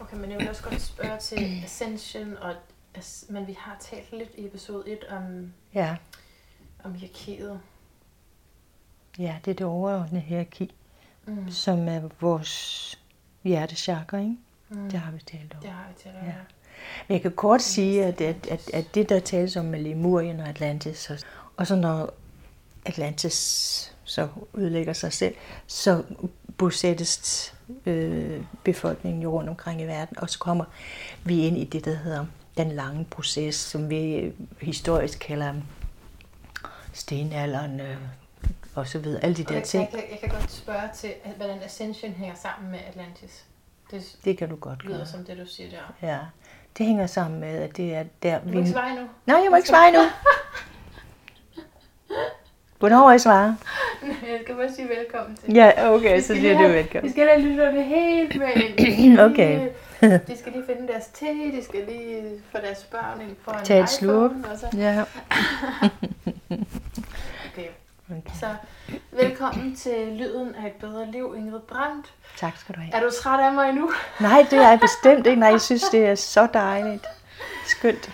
Okay, 0.00 0.16
men 0.16 0.30
jeg 0.30 0.38
vil 0.38 0.48
også 0.48 0.62
godt 0.62 0.80
spørge 0.82 1.18
til 1.18 1.60
Ascension, 1.64 2.36
og, 2.36 2.54
men 3.28 3.46
vi 3.46 3.56
har 3.60 3.76
talt 3.80 4.12
lidt 4.12 4.30
i 4.34 4.46
episode 4.46 4.84
1 4.92 4.98
om, 5.10 5.52
Ja, 5.74 5.96
om 6.84 6.94
hierarkiet. 6.94 7.60
ja, 9.18 9.36
det 9.44 9.50
er 9.50 9.54
det 9.54 9.66
overordnede 9.66 10.20
hierarki, 10.20 10.74
Mm. 11.26 11.50
som 11.50 11.88
er 11.88 12.00
vores 12.20 12.98
hjertechakra, 13.44 14.18
ikke? 14.18 14.36
Mm. 14.68 14.90
Det 14.90 15.00
har 15.00 15.12
vi 15.12 15.18
talt 15.26 15.54
om. 15.54 15.60
Det 15.60 15.70
har 15.70 15.88
vi 15.88 15.94
talt 16.02 16.16
om, 16.16 16.22
Ja. 16.22 16.28
ja. 16.28 16.34
Men 17.08 17.14
jeg 17.14 17.22
kan 17.22 17.32
kort 17.32 17.62
sige, 17.62 18.04
at, 18.04 18.20
at, 18.20 18.46
at, 18.46 18.70
at 18.74 18.94
det, 18.94 19.08
der 19.08 19.20
tales 19.20 19.56
om 19.56 19.64
med 19.64 19.80
Lemurien 19.80 20.40
og 20.40 20.48
Atlantis, 20.48 21.10
og, 21.10 21.18
og 21.56 21.66
så 21.66 21.76
når 21.76 22.14
Atlantis 22.86 23.96
så 24.10 24.28
udlægger 24.52 24.92
sig 24.92 25.12
selv, 25.12 25.34
så 25.66 26.02
bosættes 26.58 27.54
øh, 27.86 28.42
befolkningen 28.64 29.22
jo 29.22 29.32
rundt 29.32 29.48
omkring 29.48 29.80
i 29.80 29.84
verden, 29.84 30.18
og 30.18 30.30
så 30.30 30.38
kommer 30.38 30.64
vi 31.24 31.46
ind 31.46 31.58
i 31.58 31.64
det, 31.64 31.84
der 31.84 31.94
hedder 31.94 32.26
den 32.56 32.72
lange 32.72 33.04
proces, 33.04 33.54
som 33.54 33.90
vi 33.90 34.14
øh, 34.14 34.32
historisk 34.60 35.18
kalder 35.18 35.54
stenalderen 36.92 37.80
øh, 37.80 37.96
og 38.74 38.86
så 38.86 38.98
videre. 38.98 39.24
Alle 39.24 39.36
de 39.36 39.44
der 39.44 39.50
Okay, 39.50 39.64
ting, 39.64 39.82
jeg, 39.82 40.00
kan, 40.00 40.10
jeg 40.10 40.18
kan 40.20 40.28
godt 40.28 40.52
spørge 40.52 40.88
til, 40.94 41.12
hvordan 41.36 41.62
Ascension 41.62 42.12
hænger 42.12 42.34
sammen 42.34 42.70
med 42.70 42.78
Atlantis. 42.88 43.44
Det 43.90 44.16
det 44.24 44.38
kan 44.38 44.48
du 44.48 44.56
godt 44.56 44.84
lyder 44.84 44.96
gøre. 44.96 45.06
som 45.06 45.24
det, 45.24 45.38
du 45.38 45.46
siger 45.46 45.70
der. 45.70 46.08
Ja, 46.08 46.18
det 46.78 46.86
hænger 46.86 47.06
sammen 47.06 47.40
med, 47.40 47.48
at 47.48 47.76
det 47.76 47.94
er 47.94 48.04
der, 48.22 48.40
Du 48.40 48.48
må 48.48 48.58
ikke 48.58 48.70
svare 48.70 48.94
nu. 48.94 49.08
Nej, 49.26 49.40
jeg 49.42 49.50
må 49.50 49.56
ikke 49.56 49.68
svare 49.68 49.92
nu. 49.92 50.00
Hvornår 52.80 52.98
må 52.98 53.10
jeg 53.10 53.20
svare? 53.20 53.56
Jeg 54.02 54.40
skal 54.42 54.54
bare 54.54 54.72
sige 54.76 54.88
velkommen 54.88 55.36
til. 55.36 55.54
Ja, 55.54 55.92
okay, 55.92 56.20
så 56.20 56.26
siger 56.26 56.40
lige 56.40 56.68
du 56.68 56.72
velkommen. 56.72 57.08
Vi 57.08 57.12
skal 57.12 57.26
lade 57.26 57.40
lytterne 57.40 57.82
helt 57.82 58.36
med. 58.38 59.18
Okay. 59.30 59.68
De, 60.28 60.38
skal 60.38 60.52
lige 60.52 60.64
finde 60.66 60.88
deres 60.92 61.06
te, 61.06 61.26
de 61.26 61.64
skal 61.64 61.80
lige 61.88 62.22
få 62.52 62.58
deres 62.58 62.84
børn 62.84 63.20
ind 63.20 63.36
på 63.44 63.50
en 63.50 63.64
Tag 63.64 63.80
et 63.80 63.88
så, 63.88 64.30
Ja. 64.76 65.00
okay. 67.52 67.68
Okay. 68.10 68.30
så 68.40 68.46
velkommen 69.12 69.76
til 69.76 70.08
Lyden 70.12 70.54
af 70.54 70.66
et 70.66 70.72
bedre 70.72 71.10
liv, 71.10 71.34
Ingrid 71.36 71.60
Brandt. 71.60 72.06
Tak 72.36 72.56
skal 72.56 72.74
du 72.74 72.80
have. 72.80 72.94
Er 72.94 73.00
du 73.00 73.10
træt 73.22 73.40
af 73.40 73.52
mig 73.52 73.68
endnu? 73.68 73.90
Nej, 74.20 74.46
det 74.50 74.58
er 74.58 74.68
jeg 74.68 74.80
bestemt 74.80 75.26
ikke. 75.26 75.40
Nej, 75.40 75.48
jeg 75.50 75.60
synes, 75.60 75.82
det 75.82 76.06
er 76.06 76.14
så 76.14 76.48
dejligt. 76.54 77.06
Skønt. 77.66 78.10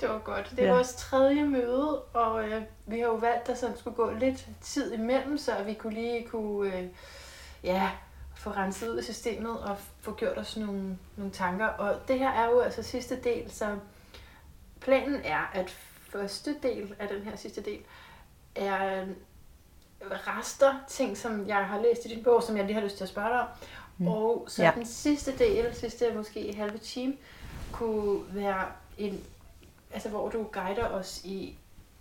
Det 0.00 0.08
var 0.08 0.18
godt. 0.18 0.50
Det 0.50 0.58
er 0.60 0.66
Ja. 0.66 0.72
vores 0.74 0.94
tredje 0.94 1.44
møde, 1.44 2.00
og 2.02 2.44
øh, 2.48 2.62
vi 2.86 2.98
har 2.98 3.06
jo 3.06 3.14
valgt, 3.14 3.40
at 3.40 3.46
der 3.46 3.54
sådan 3.54 3.78
skulle 3.78 3.96
gå 3.96 4.10
lidt 4.10 4.46
tid 4.60 4.92
imellem, 4.92 5.38
så 5.38 5.52
vi 5.66 5.74
kunne 5.74 5.94
lige 5.94 6.28
kunne 6.28 6.76
øh, 6.78 6.84
ja, 7.64 7.90
få 8.36 8.50
renset 8.50 8.88
ud 8.88 8.98
i 8.98 9.02
systemet 9.02 9.60
og 9.60 9.76
få 10.00 10.14
gjort 10.14 10.38
os 10.38 10.56
nogle, 10.56 10.98
nogle 11.16 11.32
tanker. 11.32 11.66
Og 11.66 12.08
det 12.08 12.18
her 12.18 12.30
er 12.30 12.46
jo 12.50 12.60
altså 12.60 12.82
sidste 12.82 13.20
del, 13.24 13.50
så 13.50 13.76
planen 14.80 15.20
er, 15.24 15.50
at 15.54 15.70
første 16.08 16.56
del 16.62 16.94
af 16.98 17.08
den 17.08 17.22
her 17.22 17.36
sidste 17.36 17.60
del 17.62 17.78
er 18.54 19.04
rester, 20.02 20.74
ting, 20.88 21.16
som 21.16 21.48
jeg 21.48 21.56
har 21.66 21.82
læst 21.82 22.04
i 22.04 22.08
din 22.08 22.24
bog, 22.24 22.42
som 22.42 22.56
jeg 22.56 22.64
lige 22.64 22.74
har 22.74 22.82
lyst 22.82 22.96
til 22.96 23.04
at 23.04 23.10
spørge 23.10 23.28
dig 23.28 23.40
om. 23.40 23.46
Mm. 23.98 24.08
Og 24.08 24.44
så 24.48 24.62
ja. 24.62 24.72
den 24.74 24.86
sidste 24.86 25.38
del, 25.38 25.74
sidste 25.74 26.12
måske 26.14 26.54
halve 26.56 26.78
time, 26.78 27.16
kunne 27.72 28.20
være 28.34 28.64
en, 28.98 29.24
altså 29.92 30.08
hvor 30.08 30.28
du 30.28 30.42
guider 30.52 30.88
os 30.88 31.20
i 31.24 31.58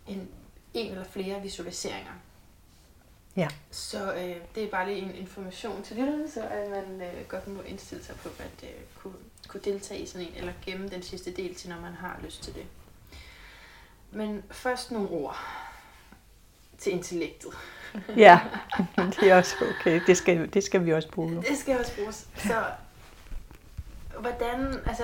en, 0.08 0.30
en 0.74 0.92
eller 0.92 1.04
flere 1.04 1.42
visualiseringer. 1.42 2.12
Ja. 3.36 3.48
Så 3.72 4.14
øh, 4.14 4.36
det 4.56 4.64
er 4.64 4.70
bare 4.70 4.90
lige 4.90 5.02
en 5.02 5.16
information 5.16 5.84
til 5.84 5.98
lytterne, 5.98 6.32
så 6.32 6.42
at 6.42 6.70
man 6.70 7.02
øh, 7.02 7.28
godt 7.28 7.48
må 7.48 7.62
indstille 7.62 8.04
sig 8.04 8.16
på 8.16 8.30
at 8.40 8.64
øh, 8.64 8.70
kunne, 8.96 9.14
kunne 9.48 9.62
deltage 9.62 10.02
i 10.02 10.06
sådan 10.06 10.28
en, 10.28 10.34
eller 10.36 10.54
gemme 10.66 10.90
den 10.90 11.02
sidste 11.02 11.32
del 11.32 11.56
til, 11.56 11.70
når 11.70 11.82
man 11.82 11.94
har 11.94 12.20
lyst 12.24 12.44
til 12.44 12.56
det. 12.56 12.66
Men 14.12 14.44
først 14.52 14.92
nogle 14.92 15.10
ord 15.10 15.38
til 16.78 16.92
intellektet. 16.92 17.54
Ja, 18.18 18.40
det 19.20 19.30
er 19.32 19.38
også 19.38 19.56
okay. 19.62 20.02
Det 20.08 20.18
skal, 20.18 20.54
det 20.54 20.64
skal 20.64 20.86
vi 20.86 20.94
også 20.94 21.10
bruge. 21.12 21.44
Det 21.50 21.58
skal 21.58 21.80
også 21.80 21.96
bruges. 21.96 22.28
Så 22.38 22.64
hvordan, 24.20 24.80
altså 24.86 25.04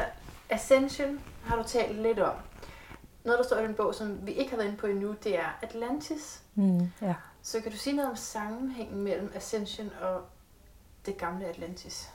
Ascension 0.49 1.19
har 1.45 1.55
du 1.55 1.63
talt 1.67 2.01
lidt 2.01 2.19
om. 2.19 2.35
Noget, 3.25 3.37
der 3.37 3.45
står 3.45 3.59
i 3.59 3.63
den 3.63 3.73
bog, 3.73 3.95
som 3.95 4.19
vi 4.27 4.31
ikke 4.31 4.49
har 4.49 4.57
været 4.57 4.67
inde 4.67 4.79
på 4.79 4.87
endnu, 4.87 5.15
det 5.23 5.39
er 5.39 5.59
Atlantis. 5.61 6.41
Mm, 6.55 6.91
ja. 7.01 7.13
Så 7.41 7.61
kan 7.61 7.71
du 7.71 7.77
sige 7.77 7.95
noget 7.95 8.11
om 8.11 8.17
sammenhængen 8.17 9.03
mellem 9.03 9.31
Ascension 9.35 9.89
og 10.01 10.21
det 11.05 11.17
gamle 11.17 11.45
Atlantis? 11.45 12.09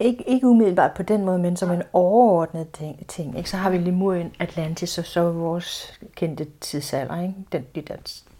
Ikke, 0.00 0.28
ikke 0.28 0.46
umiddelbart 0.46 0.94
på 0.94 1.02
den 1.02 1.24
måde, 1.24 1.38
men 1.38 1.56
som 1.56 1.70
en 1.70 1.82
overordnet 1.92 2.70
ting. 2.72 3.06
ting 3.06 3.38
ikke? 3.38 3.50
Så 3.50 3.56
har 3.56 3.70
vi 3.70 3.78
Lemurien, 3.78 4.34
Atlantis 4.38 4.98
og 4.98 5.04
så 5.04 5.30
vores 5.32 6.00
kendte 6.16 6.46
tidsalder. 6.60 7.22
Ikke? 7.22 7.34
Den, 7.52 7.66
de 7.74 7.82
der 7.82 7.96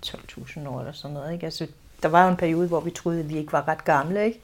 12.000 0.07 0.69
år 0.69 0.79
eller 0.81 0.93
sådan 0.93 1.15
noget. 1.15 1.33
Ikke? 1.33 1.45
Altså, 1.45 1.67
der 2.03 2.09
var 2.09 2.25
jo 2.25 2.31
en 2.31 2.37
periode, 2.37 2.69
hvor 2.69 2.81
vi 2.81 2.91
troede, 2.91 3.21
at 3.21 3.29
vi 3.29 3.37
ikke 3.37 3.53
var 3.53 3.69
ret 3.69 3.85
gamle. 3.85 4.25
Ikke? 4.25 4.41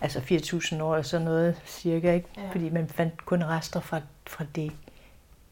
Altså 0.00 0.18
4.000 0.18 0.82
år 0.82 0.94
eller 0.94 1.02
sådan 1.02 1.24
noget 1.24 1.60
cirka. 1.66 2.14
Ikke? 2.14 2.28
Ja. 2.36 2.50
Fordi 2.52 2.70
man 2.70 2.88
fandt 2.88 3.24
kun 3.24 3.44
rester 3.44 3.80
fra, 3.80 4.00
fra 4.26 4.44
det, 4.54 4.72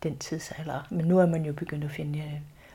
den 0.03 0.19
tidsalder. 0.19 0.87
Men 0.91 1.05
nu 1.05 1.19
er 1.19 1.27
man 1.27 1.45
jo 1.45 1.53
begyndt 1.53 1.85
at 1.85 1.91
finde, 1.91 2.19
øh, 2.19 2.33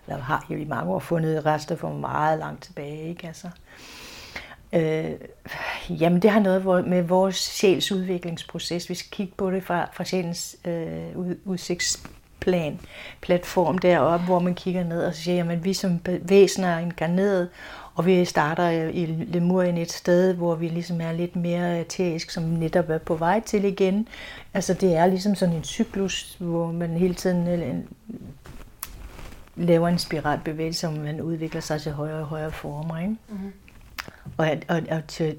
eller 0.08 0.24
har 0.24 0.46
jo 0.50 0.56
i 0.56 0.66
mange 0.66 0.94
år 0.94 1.00
fundet 1.00 1.46
rester 1.46 1.76
fra 1.76 1.94
meget 1.94 2.40
langt 2.40 2.64
tilbage. 2.64 3.10
Ikke? 3.10 3.28
Altså, 3.28 3.50
Øh, 4.76 5.12
jamen 5.90 6.22
det 6.22 6.32
har 6.32 6.40
noget 6.40 6.88
med 6.88 7.02
vores 7.04 7.36
sjæls 7.36 7.92
udviklingsproces. 7.92 8.90
Vi 8.90 8.96
skal 8.96 9.12
kigge 9.12 9.34
på 9.38 9.52
det 9.52 9.64
fra, 9.64 9.90
fra 9.94 10.04
sjælens 10.04 10.56
øh, 10.66 11.18
ud, 11.18 11.38
udsigtsplan, 11.46 12.80
platform 13.22 13.78
deroppe, 13.78 14.26
hvor 14.26 14.40
man 14.40 14.56
kigger 14.56 14.84
ned 14.84 15.06
og 15.06 15.16
siger, 15.16 15.36
jamen 15.36 15.64
vi 15.64 15.74
som 15.74 16.00
væsener 16.22 16.68
er 16.68 16.80
inkarneret, 16.80 17.50
og 17.96 18.06
vi 18.06 18.26
starter 18.26 18.70
i 18.70 19.06
Lemurien 19.06 19.78
et 19.78 19.92
sted, 19.92 20.34
hvor 20.34 20.56
vi 20.56 20.68
ligesom 20.68 21.02
er 21.02 21.12
lidt 21.12 21.36
mere 21.36 21.80
æterisk, 21.80 22.32
som 22.32 22.44
netop 22.44 22.90
er 22.90 22.98
på 22.98 23.16
vej 23.16 23.40
til 23.40 23.66
igen. 23.66 24.08
Altså 24.54 24.74
det 24.74 24.96
er 24.96 25.06
ligesom 25.06 25.36
sådan 25.36 25.56
en 25.56 25.64
cyklus, 25.64 26.36
hvor 26.40 26.72
man 26.72 26.90
hele 26.90 27.14
tiden 27.14 27.48
øh, 27.48 27.76
laver 29.56 29.88
en 29.88 29.98
spiralbevægelse, 29.98 30.88
hvor 30.88 31.02
man 31.02 31.22
udvikler 31.22 31.62
sig 31.62 31.82
til 31.82 31.92
højere 31.92 32.20
og 32.20 32.26
højere 32.26 32.52
former. 32.52 33.00
Ikke? 33.00 33.16
Mm-hmm. 33.30 33.54
Og, 34.38 34.48
og, 34.68 34.82
og 34.92 35.08
til 35.08 35.38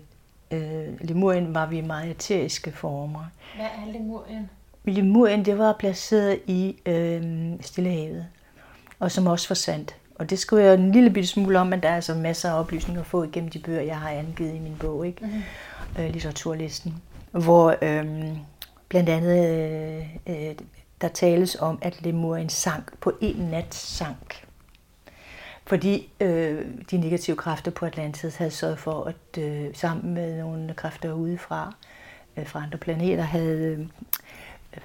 øh, 0.51 1.01
Lemurien 1.01 1.55
var 1.55 1.67
vi 1.67 1.81
meget 1.81 2.11
eteriske 2.11 2.73
former. 2.73 3.25
Hvad 3.57 3.67
er 3.67 3.93
Lemurien? 3.93 4.51
Lemurien, 4.85 5.45
det 5.45 5.59
var 5.59 5.77
placeret 5.79 6.41
i 6.47 6.77
øh, 6.87 7.53
Stillehavet, 7.61 8.27
og 8.99 9.11
som 9.11 9.27
også 9.27 9.47
forsvandt. 9.47 9.97
Og 10.19 10.31
det 10.31 10.39
skriver 10.39 10.63
jeg 10.63 10.75
en 10.75 10.93
lille 10.93 11.11
bitte 11.11 11.29
smule 11.29 11.61
om, 11.61 11.67
men 11.67 11.83
der 11.83 11.89
er 11.89 11.95
altså 11.95 12.15
masser 12.15 12.51
af 12.51 12.61
oplysninger 12.61 13.01
at 13.01 13.07
få 13.07 13.23
igennem 13.23 13.51
de 13.51 13.59
bøger, 13.59 13.81
jeg 13.81 13.99
har 13.99 14.11
angivet 14.11 14.55
i 14.55 14.59
min 14.59 14.77
bog, 14.81 15.07
ikke? 15.07 15.25
Mm-hmm. 15.25 15.43
Øh, 15.99 16.13
litteraturlisten. 16.13 17.03
Hvor 17.31 17.77
øh, 17.83 18.27
blandt 18.89 19.09
andet 19.09 19.65
øh, 20.27 20.49
øh, 20.49 20.55
der 21.01 21.09
tales 21.09 21.57
om, 21.61 21.79
at 21.83 22.03
Lemurien 22.03 22.49
sank 22.49 22.99
på 23.01 23.13
en 23.21 23.37
nat 23.37 23.75
sank. 23.75 24.47
Fordi 25.67 26.09
øh, 26.21 26.67
de 26.91 26.99
negative 26.99 27.37
kræfter 27.37 27.71
på 27.71 27.87
Atlantis 27.87 28.37
havde 28.37 28.51
sørget 28.51 28.79
for, 28.79 29.05
at 29.05 29.43
øh, 29.43 29.75
sammen 29.75 30.15
med 30.15 30.39
nogle 30.39 30.75
kræfter 30.75 31.13
udefra, 31.13 31.75
øh, 32.37 32.47
fra 32.47 32.63
andre 32.63 32.79
planeter, 32.79 33.23
havde 33.23 33.59
øh, 33.59 33.87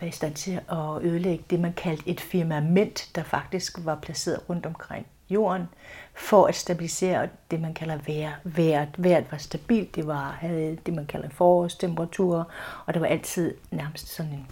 været 0.01 0.13
i 0.13 0.15
stand 0.15 0.33
til 0.33 0.59
at 0.71 1.03
ødelægge 1.03 1.43
det, 1.49 1.59
man 1.59 1.73
kaldte 1.73 2.09
et 2.09 2.21
firmament, 2.21 3.09
der 3.15 3.23
faktisk 3.23 3.77
var 3.85 3.95
placeret 3.95 4.49
rundt 4.49 4.65
omkring 4.65 5.05
jorden, 5.31 5.67
for 6.13 6.45
at 6.45 6.55
stabilisere 6.55 7.27
det, 7.51 7.61
man 7.61 7.73
kalder 7.73 7.97
vejr. 8.07 8.31
Vejret, 8.43 8.89
vejret 8.97 9.25
var 9.31 9.37
stabilt, 9.37 9.95
det 9.95 10.07
var, 10.07 10.37
havde 10.39 10.77
det, 10.85 10.93
man 10.93 11.05
kalder 11.05 11.29
forårstemperaturer, 11.29 12.43
og 12.85 12.93
der 12.93 12.99
var 12.99 13.07
altid 13.07 13.53
nærmest 13.71 14.15
sådan 14.15 14.31
en, 14.31 14.47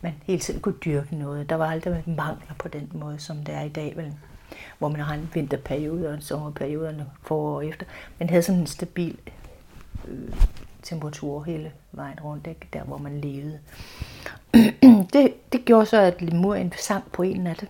man 0.00 0.14
hele 0.22 0.40
tiden 0.40 0.60
kunne 0.60 0.78
dyrke 0.84 1.16
noget. 1.16 1.50
Der 1.50 1.56
var 1.56 1.70
aldrig 1.70 2.02
mangler 2.06 2.54
på 2.58 2.68
den 2.68 2.90
måde, 2.92 3.18
som 3.18 3.36
det 3.36 3.54
er 3.54 3.62
i 3.62 3.68
dag, 3.68 3.96
vel? 3.96 4.14
hvor 4.78 4.88
man 4.88 5.00
har 5.00 5.14
en 5.14 5.30
vinterperiode 5.34 6.08
og 6.08 6.14
en 6.14 6.20
sommerperiode 6.20 6.88
og 6.88 6.94
en 6.94 7.02
forår 7.22 7.62
efter. 7.62 7.86
Man 8.18 8.28
havde 8.28 8.42
sådan 8.42 8.60
en 8.60 8.66
stabil 8.66 9.18
øh, 10.08 10.32
temperatur 10.82 11.42
hele 11.42 11.72
vejen 11.92 12.20
rundt, 12.20 12.46
ikke? 12.46 12.68
der 12.72 12.84
hvor 12.84 12.98
man 12.98 13.20
levede. 13.20 13.58
det, 15.12 15.34
det 15.52 15.64
gjorde 15.64 15.86
så, 15.86 16.00
at 16.00 16.22
Lemurien 16.22 16.72
sang 16.76 17.04
på 17.12 17.22
en 17.22 17.40
nat. 17.40 17.66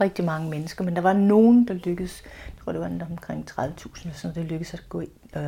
Rigtig 0.00 0.24
mange 0.24 0.50
mennesker, 0.50 0.84
men 0.84 0.96
der 0.96 1.02
var 1.02 1.12
nogen, 1.12 1.68
der 1.68 1.74
lykkedes, 1.74 2.22
jeg 2.46 2.64
tror 2.64 2.72
det 2.72 2.80
var 2.80 3.06
omkring 3.10 3.50
30.000, 3.50 4.12
så 4.12 4.32
det 4.34 4.44
lykkedes 4.44 4.74
at 4.74 4.82
gå, 4.88 5.00
øh, 5.36 5.42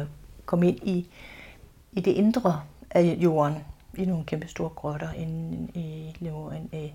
komme 0.47 0.69
ind 0.69 0.79
i, 0.83 1.09
i 1.93 2.01
det 2.01 2.11
indre 2.11 2.61
af 2.91 3.19
jorden, 3.21 3.55
i 3.97 4.05
nogle 4.05 4.25
kæmpe 4.25 4.49
store 4.49 4.69
grotter 4.69 5.13
inde 5.13 5.69
i 5.75 6.17
Lemurien. 6.21 6.71
Øh, 6.75 6.91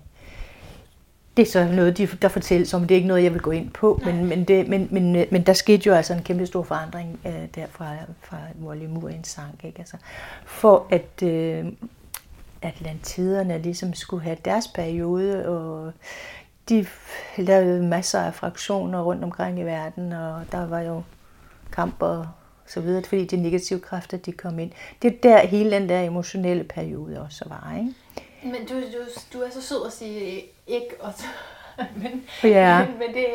det 1.36 1.42
er 1.42 1.50
så 1.50 1.64
noget, 1.64 1.98
de, 1.98 2.06
der 2.06 2.28
fortælles 2.28 2.74
om. 2.74 2.82
Det 2.82 2.90
er 2.90 2.96
ikke 2.96 3.08
noget, 3.08 3.22
jeg 3.22 3.32
vil 3.32 3.40
gå 3.40 3.50
ind 3.50 3.70
på, 3.70 4.00
men, 4.04 4.26
men, 4.26 4.44
det, 4.44 4.68
men, 4.68 4.88
men, 4.90 5.16
øh, 5.16 5.26
men 5.30 5.42
der 5.42 5.52
skete 5.52 5.86
jo 5.86 5.94
altså 5.94 6.14
en 6.14 6.22
kæmpe 6.22 6.46
stor 6.46 6.62
forandring 6.62 7.20
øh, 7.26 7.48
der 7.54 7.66
fra, 7.70 7.94
fra 8.22 8.36
hvor 8.54 8.74
Lemurien 8.74 9.24
sank. 9.24 9.64
Ikke? 9.64 9.78
Altså, 9.78 9.96
for 10.44 10.86
at 10.90 11.22
øh, 11.22 11.66
Atlantiderne 12.62 13.58
ligesom 13.58 13.94
skulle 13.94 14.22
have 14.22 14.36
deres 14.44 14.68
periode, 14.68 15.48
og 15.48 15.92
de 16.68 16.86
lavede 17.38 17.82
masser 17.82 18.20
af 18.20 18.34
fraktioner 18.34 19.02
rundt 19.02 19.24
omkring 19.24 19.58
i 19.58 19.62
verden, 19.62 20.12
og 20.12 20.42
der 20.52 20.66
var 20.66 20.80
jo 20.80 21.02
kamp 21.72 22.02
og 22.02 22.26
så 22.66 22.80
videre, 22.80 23.04
fordi 23.04 23.24
de 23.26 23.36
negative 23.36 23.80
kræfter, 23.80 24.16
de 24.16 24.32
kom 24.32 24.58
ind. 24.58 24.72
Det 25.02 25.14
er 25.14 25.18
der 25.22 25.46
hele 25.46 25.70
den 25.70 25.88
der 25.88 26.00
emotionelle 26.00 26.64
periode 26.64 27.20
også 27.22 27.44
var, 27.48 27.74
ikke? 27.78 27.94
Men 28.42 28.66
du, 28.68 28.74
du, 28.74 28.98
du 29.32 29.42
er 29.42 29.50
så 29.50 29.62
sød 29.62 29.86
at 29.86 29.92
sige 29.92 30.42
ikke, 30.66 30.88
og 31.00 31.12
så, 31.16 31.24
men, 32.02 32.24
Ja. 32.44 32.86
men, 32.86 32.98
men 32.98 33.14
det, 33.14 33.26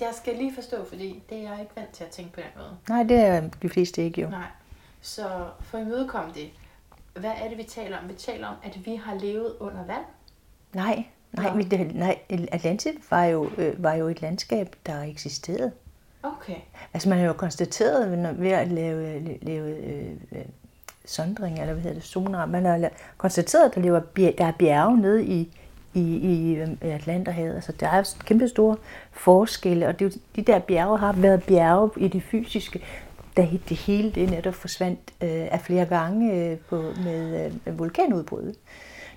jeg 0.00 0.08
skal 0.12 0.36
lige 0.36 0.54
forstå, 0.54 0.76
fordi 0.88 1.22
det 1.30 1.38
er 1.38 1.42
jeg 1.50 1.56
ikke 1.60 1.72
vant 1.76 1.90
til 1.92 2.04
at 2.04 2.10
tænke 2.10 2.32
på 2.32 2.40
den 2.40 2.50
måde. 2.56 2.76
Nej, 2.88 3.02
det 3.02 3.16
er 3.26 3.48
de 3.62 3.68
fleste 3.68 4.02
ikke 4.04 4.20
jo. 4.20 4.28
Nej. 4.28 4.44
Så 5.00 5.22
for 5.60 5.78
at 5.78 5.84
imødekomme 5.84 6.32
det, 6.34 6.50
hvad 7.14 7.30
er 7.44 7.48
det, 7.48 7.58
vi 7.58 7.62
taler 7.62 7.98
om? 7.98 8.08
Vi 8.08 8.14
taler 8.14 8.46
om, 8.48 8.54
at 8.62 8.86
vi 8.86 8.94
har 9.04 9.14
levet 9.14 9.54
under 9.60 9.86
vand. 9.86 10.04
Nej, 10.72 11.04
nej, 11.32 11.56
vi, 11.56 11.62
det, 11.62 11.94
nej 11.94 12.18
Atlantis 12.52 12.92
var 13.10 13.24
jo, 13.24 13.50
øh, 13.58 13.82
var 13.82 13.94
jo 13.94 14.08
et 14.08 14.22
landskab, 14.22 14.76
der 14.86 15.02
eksisterede. 15.02 15.72
Okay. 16.22 16.54
Altså 16.94 17.08
man 17.08 17.18
har 17.18 17.26
jo 17.26 17.32
konstateret 17.32 18.18
når- 18.18 18.32
ved 18.32 18.50
at 18.50 18.68
lave, 18.68 19.20
lave 19.42 19.76
øh, 19.76 20.10
øh, 20.32 20.38
sondring, 21.04 21.60
eller 21.60 21.72
hvad 21.72 21.82
hedder 21.82 21.94
det, 21.96 22.04
sonar, 22.04 22.46
man 22.46 22.64
har 22.64 22.90
konstateret, 23.18 23.68
at 23.68 23.74
der, 23.74 23.80
lever, 23.80 24.00
der 24.16 24.44
er 24.46 24.52
bjerge 24.58 24.98
nede 25.00 25.24
i, 25.24 25.48
i, 25.94 26.00
i 26.16 26.54
øh, 26.54 26.68
Atlanterhavet. 26.80 27.54
Altså 27.54 27.72
der 27.80 27.88
er 27.88 28.14
kæmpe 28.24 28.48
store 28.48 28.76
forskelle, 29.12 29.86
og 29.88 29.98
det, 29.98 30.04
er 30.04 30.08
jo- 30.16 30.20
de 30.36 30.42
der 30.42 30.58
bjerge 30.58 30.98
har 30.98 31.12
været 31.12 31.42
bjerge 31.44 31.90
i 31.96 32.08
det 32.08 32.22
fysiske, 32.22 32.80
da 33.36 33.48
det 33.68 33.76
hele 33.76 34.10
det 34.10 34.30
netop 34.30 34.54
forsvandt 34.54 35.00
øh, 35.20 35.28
af 35.30 35.60
flere 35.60 35.84
gange 35.86 36.34
øh, 36.34 36.56
på, 36.58 36.82
med 37.04 37.50
øh, 37.66 37.78
vulkanudbrud. 37.78 38.54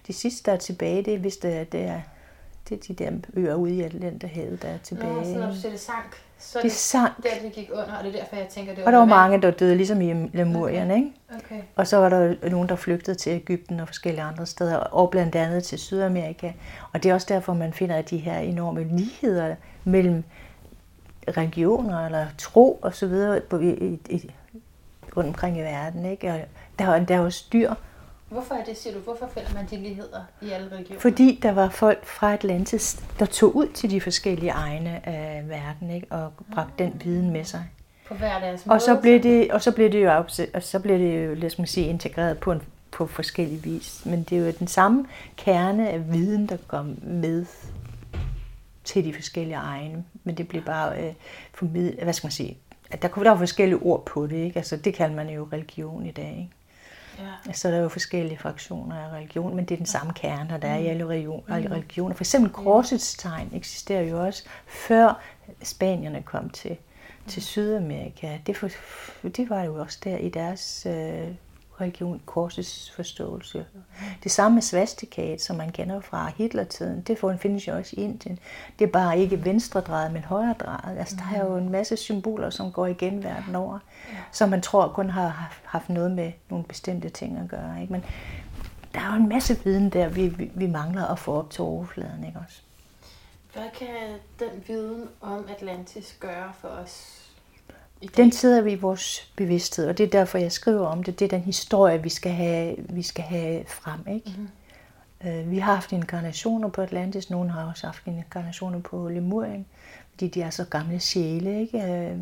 De 0.08 0.14
sidste, 0.14 0.46
der 0.46 0.52
er 0.58 0.60
tilbage, 0.60 1.04
det 1.04 1.14
er 1.14 1.20
vist, 1.20 1.46
at 1.46 1.72
det 1.72 1.82
er, 1.84 2.02
det 2.70 2.78
er 2.78 2.94
de 2.94 3.04
der 3.04 3.12
øer 3.34 3.56
ude 3.56 3.74
i 3.76 3.82
Atlanterhavet, 3.82 4.62
der 4.62 4.68
er 4.68 4.78
tilbage. 4.78 5.14
Nå, 5.14 5.24
så 5.24 5.40
når 5.40 5.48
du 5.50 5.56
siger 5.56 5.72
det 5.72 5.80
sank, 5.80 6.22
så 6.40 6.58
Det 6.60 6.64
det 6.64 6.72
sank. 6.72 7.14
der, 7.24 7.30
det 7.44 7.52
gik 7.54 7.70
under, 7.72 7.96
og 7.98 8.04
det 8.04 8.16
er 8.16 8.20
derfor, 8.20 8.36
jeg 8.36 8.48
tænker, 8.48 8.74
det 8.76 8.82
var 8.82 8.86
Og 8.88 8.92
der 8.92 8.98
var 9.00 9.06
mange, 9.06 9.42
der 9.42 9.52
døde, 9.52 9.76
ligesom 9.76 10.02
i 10.02 10.14
Lemurien, 10.34 10.92
ikke? 10.92 11.12
Okay. 11.46 11.62
Og 11.76 11.88
så 11.88 11.98
var 11.98 12.10
der 12.10 12.50
nogen, 12.50 12.70
der 12.70 12.76
flygtede 12.76 13.18
til 13.18 13.30
Ægypten 13.32 13.80
og 13.80 13.88
forskellige 13.88 14.24
andre 14.24 14.46
steder, 14.46 14.76
og 14.78 15.10
blandt 15.10 15.36
andet 15.36 15.64
til 15.64 15.80
Sydamerika. 15.80 16.52
Og 16.94 17.04
det 17.04 17.10
er 17.10 17.14
også 17.14 17.28
derfor, 17.30 17.54
man 17.54 17.74
finder 17.74 18.02
de 18.02 18.18
her 18.18 18.38
enorme 18.38 18.84
ligheder 18.98 19.56
mellem 19.84 20.24
religioner 21.38 22.06
eller 22.06 22.26
tro 22.38 22.80
og 22.82 22.96
så 22.96 23.08
videre 23.08 23.40
på, 23.42 23.60
i, 23.60 24.00
i, 24.10 24.32
rundt 25.18 25.28
omkring 25.28 25.58
i 25.58 25.62
verden. 25.62 26.06
Ikke? 26.06 26.32
Og 26.34 26.40
der, 26.80 26.86
er- 26.86 27.06
der 27.06 27.16
er 27.16 27.20
jo 27.20 27.30
styr, 27.30 27.74
Hvorfor 28.34 28.56
er 28.56 28.64
det, 28.64 28.78
siger 28.78 28.94
du? 28.94 29.00
Hvorfor 29.00 29.30
finder 29.34 29.54
man 29.54 29.68
de 29.70 29.78
ligheder 29.78 30.22
i 30.42 30.50
alle 30.50 30.72
religioner? 30.72 31.00
fordi 31.00 31.40
der 31.44 31.52
var 31.52 31.70
folk 31.70 32.06
fra 32.06 32.34
Atlantis, 32.34 33.04
der 33.20 33.26
tog 33.26 33.56
ud 33.56 33.68
til 33.68 33.90
de 33.90 34.02
forskellige 34.02 34.52
egne 34.52 35.08
af 35.08 35.50
verden 35.50 35.90
ikke? 35.90 36.08
og 36.10 36.34
bragte 36.54 36.84
den 36.84 37.02
viden 37.04 37.32
med 37.32 37.44
sig. 37.44 37.66
På 38.08 38.14
hver 38.14 38.40
deres 38.40 38.66
måde. 38.66 38.76
Og 38.76 38.82
så 38.82 38.96
blev 39.02 39.24
det, 39.24 39.52
og 39.52 39.62
så 39.62 39.72
blev 39.72 39.92
det 39.92 40.04
jo, 40.04 40.24
og 40.54 40.64
så 40.64 40.80
blev 40.80 41.00
det 41.00 41.26
jo 41.26 41.34
lad 41.34 41.60
os 41.60 41.70
sige, 41.70 41.88
integreret 41.88 42.38
på, 42.38 42.52
en, 42.52 42.62
på 42.92 43.08
forskellige 43.08 43.64
vis. 43.64 44.06
Men 44.06 44.24
det 44.24 44.38
er 44.38 44.46
jo 44.46 44.54
den 44.60 44.68
samme 44.68 45.06
kerne 45.38 45.90
af 45.90 46.14
viden, 46.14 46.50
der 46.50 46.58
kom 46.68 46.98
med 47.02 47.46
til 48.84 49.06
de 49.06 49.14
forskellige 49.14 49.58
egne. 49.58 50.04
Men 50.24 50.38
det 50.38 50.48
blev 50.48 50.62
bare 50.62 51.04
øh, 51.04 51.14
formidlet, 51.54 52.04
hvad 52.04 52.14
skal 52.14 52.28
man 52.28 52.32
sige, 52.32 52.58
at 52.92 53.02
der 53.02 53.08
kunne 53.08 53.26
der 53.26 53.32
var 53.32 53.38
forskellige 53.38 53.80
ord 53.80 54.06
på 54.06 54.28
det, 54.28 54.36
ikke? 54.36 54.58
Altså 54.58 54.78
det 54.78 54.94
kalder 54.94 55.16
man 55.16 55.30
jo 55.30 55.48
religion 55.54 56.06
i 56.06 56.12
dag, 56.12 56.30
ikke? 56.30 56.50
Ja. 57.20 57.54
Så 57.54 57.68
der 57.68 57.76
er 57.78 57.82
jo 57.82 57.90
forskellige 57.90 58.38
fraktioner 58.38 58.96
af 58.96 59.10
religion, 59.18 59.56
men 59.56 59.66
det 59.66 59.74
er 59.76 59.78
den 59.78 59.86
samme 59.86 60.14
kerne, 60.14 60.60
der 60.62 60.68
er 60.68 60.78
i 60.78 60.88
alle 60.88 61.06
religion- 61.08 61.44
Mm. 61.48 61.54
alle 61.54 61.72
religioner. 61.72 62.16
For 62.16 62.24
eksempel 62.24 62.52
korsets 62.52 63.14
tegn 63.16 63.50
eksisterer 63.54 64.02
jo 64.02 64.26
også 64.26 64.44
før 64.68 65.22
spanierne 65.64 66.22
kom 66.22 66.50
til, 66.50 66.78
til 67.28 67.42
Sydamerika. 67.42 68.38
Det, 68.48 68.58
for, 68.58 68.70
det 69.24 69.50
var 69.50 69.64
jo 69.64 69.76
også 69.82 70.00
der 70.04 70.18
i 70.18 70.30
deres 70.30 70.88
øh, 70.90 71.28
religion, 71.84 72.22
korsets 72.26 72.92
forståelse. 72.92 73.66
Det 74.24 74.32
samme 74.32 74.56
med 74.56 74.62
svastikat, 74.62 75.42
som 75.42 75.56
man 75.56 75.72
kender 75.72 76.00
fra 76.02 76.32
Hitlertiden, 76.38 77.02
det 77.02 77.18
får- 77.20 77.36
findes 77.38 77.68
jo 77.68 77.76
også 77.78 77.96
i 77.98 78.00
Indien. 78.04 78.40
Det 78.80 78.86
er 78.88 78.92
bare 78.92 79.20
ikke 79.20 79.46
venstredrejet, 79.46 80.12
men 80.14 80.24
højredrejet. 80.24 80.98
Altså, 81.00 81.16
der 81.16 81.38
er 81.40 81.46
jo 81.46 81.58
en 81.58 81.70
masse 81.70 81.98
symboler, 81.98 82.50
som 82.50 82.72
går 82.72 82.88
igen 82.88 83.24
verden 83.24 83.56
over, 83.56 83.80
som 84.32 84.50
man 84.50 84.62
tror 84.62 84.88
kun 84.88 85.10
har 85.10 85.28
haft- 85.28 85.62
haft 85.66 85.90
noget 85.90 86.12
med 86.12 86.32
nogle 86.50 86.66
bestemte 86.66 87.10
ting 87.10 87.38
at 87.38 87.50
gøre. 87.50 87.82
Ikke? 87.82 87.94
Men 87.94 88.04
der 88.94 89.00
er 89.00 89.08
jo 89.16 89.22
en 89.24 89.30
masse 89.30 89.64
viden 89.64 89.90
der, 89.90 90.08
vi, 90.10 90.28
vi, 90.28 90.52
vi 90.56 90.68
mangler 90.68 91.06
at 91.06 91.20
få 91.20 91.34
op 91.34 91.50
til 91.50 91.62
overfladen. 91.62 92.24
Ikke 92.28 92.40
også? 92.46 92.62
Hvad 93.54 93.64
kan 93.80 93.88
den 94.40 94.64
viden 94.68 95.08
om 95.22 95.46
Atlantis 95.58 96.16
gøre 96.20 96.52
for 96.62 96.68
os 96.68 97.20
i 98.04 98.08
dag? 98.08 98.24
Den 98.24 98.32
sidder 98.32 98.62
vi 98.62 98.72
i 98.72 98.76
vores 98.76 99.32
bevidsthed, 99.36 99.88
og 99.88 99.98
det 99.98 100.04
er 100.04 100.10
derfor, 100.10 100.38
jeg 100.38 100.52
skriver 100.52 100.88
om 100.88 101.04
det. 101.04 101.20
Det 101.20 101.26
er 101.26 101.30
den 101.30 101.42
historie, 101.42 102.04
vi 102.04 102.10
skal 102.10 102.32
have, 102.32 102.76
vi 102.90 103.02
skal 103.02 103.24
have 103.24 103.64
frem. 103.68 104.00
Ikke? 104.14 104.34
Mm-hmm. 104.38 105.52
Vi 105.52 105.58
har 105.60 105.74
haft 105.74 105.92
inkarnationer 105.92 106.70
på 106.70 106.82
Atlantis, 106.82 107.30
nogle 107.30 107.50
har 107.52 107.70
også 107.70 107.88
haft 107.88 108.02
inkarnationer 108.06 108.80
på 108.80 109.10
Lemurien, 109.10 109.66
fordi 110.12 110.28
de 110.28 110.42
er 110.42 110.50
så 110.50 110.66
gamle 110.66 111.00
sjæle. 111.00 111.62
Ikke? 111.62 111.84
Øh, 111.84 112.18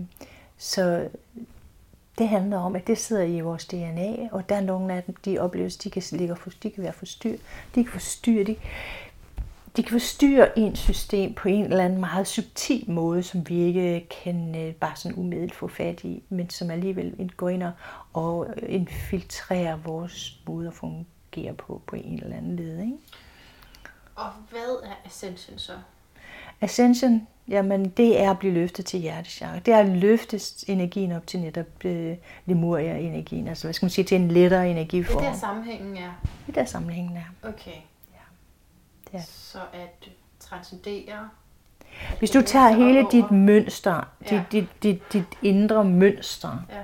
Så 0.57 1.07
det 2.18 2.27
handler 2.27 2.57
om, 2.57 2.75
at 2.75 2.88
det 2.88 2.98
sidder 2.98 3.24
i 3.24 3.39
vores 3.39 3.66
DNA, 3.66 4.30
og 4.31 4.50
der 4.50 4.56
er 4.56 4.62
nogle 4.62 4.94
af 4.94 5.04
dem, 5.04 5.16
de 5.25 5.39
opleves, 5.39 5.77
de 5.77 5.89
kan, 5.89 6.04
ligge, 6.12 6.36
for, 6.36 6.50
de 6.63 6.69
kan 6.69 6.84
være 6.84 6.94
forstyr, 6.94 7.38
de 7.75 7.84
kan 7.84 7.88
forstyrre, 7.94 8.44
de, 8.44 8.56
de 9.78 9.84
kan 9.84 9.92
forstyrre 9.92 10.60
ens 10.60 10.80
system 10.80 11.34
på 11.34 11.50
en 11.50 11.64
eller 11.64 11.84
anden 11.86 12.00
meget 12.00 12.28
subtil 12.28 12.84
måde, 12.92 13.24
som 13.24 13.50
vi 13.50 13.60
ikke 13.62 14.08
kan 14.24 14.56
øh, 14.56 14.74
bare 14.74 14.96
sådan 14.96 15.18
umiddelbart 15.18 15.56
få 15.56 15.68
fat 15.68 16.04
i, 16.04 16.24
men 16.30 16.50
som 16.50 16.72
alligevel 16.72 17.32
går 17.38 17.50
ind 17.50 17.64
og, 17.64 17.72
og 18.14 18.48
infiltrerer 18.68 19.78
vores 19.78 20.40
måde 20.48 20.68
at 20.68 20.74
fungere 20.74 21.54
på 21.58 21.82
på 21.88 21.96
en 21.96 22.20
eller 22.24 22.38
anden 22.38 22.56
led. 22.56 22.80
Ikke? 22.80 22.94
Og 24.16 24.30
hvad 24.50 24.84
er 24.84 24.96
Ascension 25.06 25.58
så? 25.60 25.74
Ascension, 26.62 27.28
jamen 27.48 27.90
det 27.90 28.22
er 28.22 28.32
at 28.32 28.40
blive 28.40 28.54
løftet 28.54 28.86
til 28.86 29.00
hjertechakra. 29.00 29.60
Det 29.60 29.74
er 29.74 29.78
at 29.78 29.90
løfte 29.90 30.40
energien 30.68 31.12
op 31.12 31.28
til 31.28 31.40
netop 31.40 31.86
øh, 31.86 32.16
Lemuria-energien, 32.46 33.48
altså 33.48 33.64
hvad 33.68 33.74
skal 33.74 33.86
man 33.86 33.90
sige, 33.90 34.06
til 34.06 34.16
en 34.22 34.28
lettere 34.28 34.62
Det 34.62 34.68
er 34.68 34.72
energiform. 34.72 35.24
der 35.24 35.34
sammenhængen 35.34 35.98
er. 35.98 36.12
Det 36.48 36.58
er 36.58 36.62
der 36.62 36.66
sammenhængen 36.66 37.18
er. 37.18 37.50
Okay. 37.50 37.72
Er. 39.13 39.22
Så 39.27 39.58
at 39.74 40.10
transcendere. 40.39 41.30
Hvis 42.20 42.32
du 42.32 42.41
tager 42.41 42.70
hele 42.70 43.08
dit 43.12 43.32
mønster, 43.32 44.08
dit, 44.24 44.32
Ja. 44.32 44.44
dit, 44.51 44.65
dit, 44.84 45.13
dit 45.13 45.24
indre 45.41 45.84
mønster, 45.86 46.65
Ja. 46.70 46.75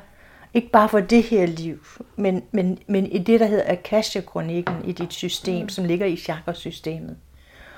ikke 0.53 0.69
bare 0.69 0.89
for 0.89 0.99
det 0.99 1.23
her 1.23 1.45
liv, 1.45 1.79
men, 2.15 2.43
men, 2.51 2.79
men 2.87 3.05
i 3.05 3.17
det, 3.17 3.39
der 3.39 3.45
hedder 3.45 3.71
Akasha-kronikken 3.71 4.75
i 4.85 4.91
dit 4.91 5.13
system, 5.13 5.61
mm. 5.63 5.69
som 5.69 5.85
ligger 5.85 6.05
i 6.05 6.15
chakrasystemet. 6.17 7.17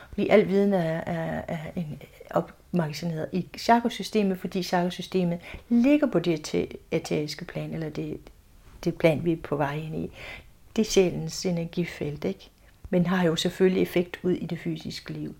Fordi 0.10 0.30
al 0.30 0.48
viden 0.48 0.74
er, 0.74 1.02
er, 1.06 1.42
er 1.48 1.58
en 1.76 2.02
opmagasineret 2.30 3.28
i 3.32 3.46
chakrasystemet, 3.58 4.40
fordi 4.40 4.64
chakrasystemet 4.64 5.40
ligger 5.70 6.08
på 6.08 6.20
det 6.20 6.48
æte- 6.56 6.78
æteriske 6.92 7.46
plan, 7.46 7.74
eller 7.74 7.90
det, 7.90 8.18
det 8.84 8.96
plan, 8.98 9.26
vi 9.26 9.32
er 9.32 9.38
på 9.44 9.56
vej 9.56 9.76
ind 9.76 9.96
i. 9.96 10.12
Det 10.76 10.82
er 10.88 10.90
sjælens 10.92 11.46
energifelt, 11.46 12.26
ikke? 12.26 12.50
Men 12.90 13.06
har 13.06 13.24
jo 13.24 13.36
selvfølgelig 13.36 13.82
effekt 13.82 14.20
ud 14.24 14.32
i 14.32 14.46
det 14.46 14.60
fysiske 14.60 15.14
liv. 15.14 15.36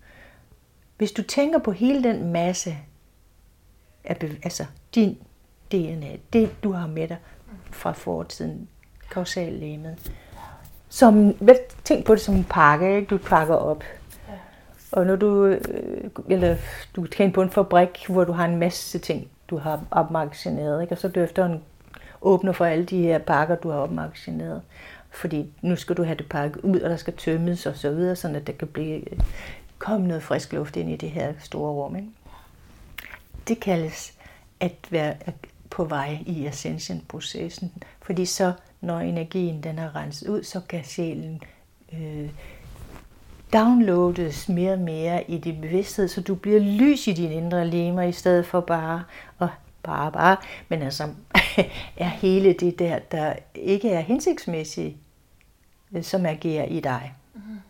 Hvis 0.98 1.12
du 1.12 1.22
tænker 1.22 1.58
på 1.58 1.72
hele 1.72 2.02
den 2.02 2.32
masse 2.32 2.76
af, 4.04 4.16
bev- 4.24 4.40
altså 4.42 4.64
din 4.94 5.18
DNA, 5.72 6.16
det 6.32 6.50
du 6.62 6.72
har 6.72 6.86
med 6.86 7.08
dig 7.08 7.16
fra 7.70 7.92
fortiden, 7.92 8.68
kausallemet, 9.10 10.12
som, 10.88 11.34
tænk 11.84 12.06
på 12.06 12.14
det 12.14 12.20
som 12.22 12.34
en 12.34 12.44
pakke, 12.44 12.96
ikke? 12.96 13.08
du 13.08 13.18
pakker 13.18 13.54
op. 13.54 13.84
Og 14.92 15.06
når 15.06 15.16
du, 15.16 15.44
øh, 15.46 15.60
eller 16.28 16.56
du 16.96 17.06
ind 17.24 17.32
på 17.32 17.42
en 17.42 17.50
fabrik, 17.50 18.06
hvor 18.08 18.24
du 18.24 18.32
har 18.32 18.44
en 18.44 18.56
masse 18.56 18.98
ting, 18.98 19.28
du 19.50 19.56
har 19.56 19.80
opmagasineret, 19.90 20.82
ikke? 20.82 20.94
og 20.94 20.98
så 20.98 21.08
du 21.08 21.20
efterhånden 21.20 21.62
åbner 22.22 22.52
for 22.52 22.64
alle 22.64 22.84
de 22.84 23.02
her 23.02 23.18
pakker, 23.18 23.56
du 23.56 23.70
har 23.70 23.78
opmagasineret. 23.78 24.62
Fordi 25.10 25.52
nu 25.62 25.76
skal 25.76 25.96
du 25.96 26.02
have 26.04 26.16
det 26.16 26.28
pakket 26.28 26.60
ud, 26.60 26.80
og 26.80 26.90
der 26.90 26.96
skal 26.96 27.16
tømmes 27.16 27.66
og 27.66 27.76
så 27.76 27.90
videre, 27.90 28.16
sådan 28.16 28.36
at 28.36 28.46
der 28.46 28.52
kan 28.52 28.68
blive, 28.68 29.12
øh, 29.12 29.18
komme 29.78 30.08
noget 30.08 30.22
frisk 30.22 30.52
luft 30.52 30.76
ind 30.76 30.90
i 30.90 30.96
det 30.96 31.10
her 31.10 31.32
store 31.38 31.72
rum. 31.72 31.96
Ikke? 31.96 32.08
Det 33.48 33.60
kaldes 33.60 34.12
at 34.60 34.74
være 34.90 35.14
på 35.70 35.84
vej 35.84 36.18
i 36.26 36.46
ascension-processen, 36.46 37.72
fordi 38.02 38.24
så, 38.24 38.52
når 38.80 39.00
energien 39.00 39.62
den 39.62 39.78
er 39.78 39.96
renset 39.96 40.28
ud, 40.28 40.42
så 40.42 40.60
kan 40.68 40.84
sjælen 40.84 41.42
øh, 41.92 42.30
downloades 43.52 44.48
mere 44.48 44.72
og 44.72 44.78
mere 44.78 45.30
i 45.30 45.38
din 45.38 45.60
bevidsthed, 45.60 46.08
så 46.08 46.20
du 46.20 46.34
bliver 46.34 46.60
lys 46.60 47.06
i 47.06 47.12
din 47.12 47.32
indre 47.32 47.66
lemmer, 47.66 48.02
i 48.02 48.12
stedet 48.12 48.46
for 48.46 48.60
bare 48.60 49.04
bare, 49.82 50.12
bare, 50.12 50.36
men 50.68 50.82
altså 50.82 51.14
er 51.96 52.08
hele 52.08 52.52
det 52.52 52.78
der, 52.78 52.98
der 52.98 53.34
ikke 53.54 53.90
er 53.90 54.00
hensigtsmæssigt, 54.00 54.96
øh, 55.92 56.02
som 56.02 56.26
agerer 56.26 56.64
i 56.64 56.80
dig. 56.80 57.14
Mm-hmm. 57.34 57.60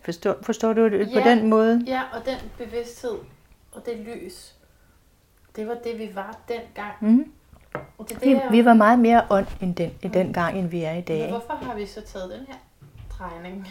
Forstår, 0.00 0.36
forstår 0.42 0.72
du 0.72 0.88
det 0.88 1.10
ja, 1.10 1.20
på 1.20 1.28
den 1.28 1.48
måde? 1.48 1.84
Ja, 1.86 2.02
og 2.12 2.26
den 2.26 2.38
bevidsthed 2.58 3.18
og 3.72 3.86
det 3.86 3.96
lys, 3.98 4.54
det 5.56 5.68
var 5.68 5.76
det, 5.84 5.98
vi 5.98 6.10
var 6.14 6.38
dengang. 6.48 6.94
Mm. 7.00 7.32
Og 7.98 8.08
det, 8.08 8.20
det 8.20 8.28
vi, 8.28 8.32
er, 8.32 8.50
vi 8.50 8.64
var 8.64 8.74
meget 8.74 8.98
mere 8.98 9.26
ånd 9.30 9.46
end 9.60 9.74
den, 9.74 9.90
end 10.02 10.12
den 10.12 10.32
gang, 10.32 10.58
end 10.58 10.68
vi 10.68 10.82
er 10.82 10.92
i 10.92 11.00
dag. 11.00 11.20
Men 11.20 11.30
hvorfor 11.30 11.54
har 11.54 11.74
vi 11.74 11.86
så 11.86 12.00
taget 12.00 12.30
den 12.30 12.46
her 12.46 12.58
drejning? 13.18 13.68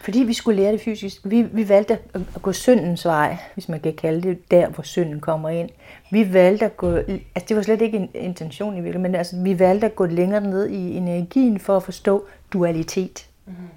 Fordi 0.00 0.18
vi 0.18 0.32
skulle 0.32 0.62
lære 0.62 0.72
det 0.72 0.80
fysisk. 0.80 1.20
Vi, 1.24 1.42
vi 1.42 1.68
valgte 1.68 1.98
at, 2.14 2.42
gå 2.42 2.52
syndens 2.52 3.04
vej, 3.04 3.36
hvis 3.54 3.68
man 3.68 3.80
kan 3.80 3.94
kalde 3.94 4.28
det, 4.28 4.50
der 4.50 4.68
hvor 4.68 4.82
synden 4.82 5.20
kommer 5.20 5.48
ind. 5.48 5.70
Vi 6.10 6.32
valgte 6.32 6.64
at 6.64 6.76
gå, 6.76 6.96
altså 6.96 7.44
det 7.48 7.56
var 7.56 7.62
slet 7.62 7.82
ikke 7.82 7.98
en 7.98 8.10
intention 8.14 8.72
i 8.72 8.76
virkeligheden, 8.76 9.02
men 9.02 9.14
altså, 9.14 9.36
vi 9.42 9.58
valgte 9.58 9.86
at 9.86 9.96
gå 9.96 10.06
længere 10.06 10.40
ned 10.40 10.68
i 10.68 10.96
energien 10.96 11.60
for 11.60 11.76
at 11.76 11.82
forstå 11.82 12.26
dualitet. 12.52 13.28
Mm-hmm. 13.46 13.68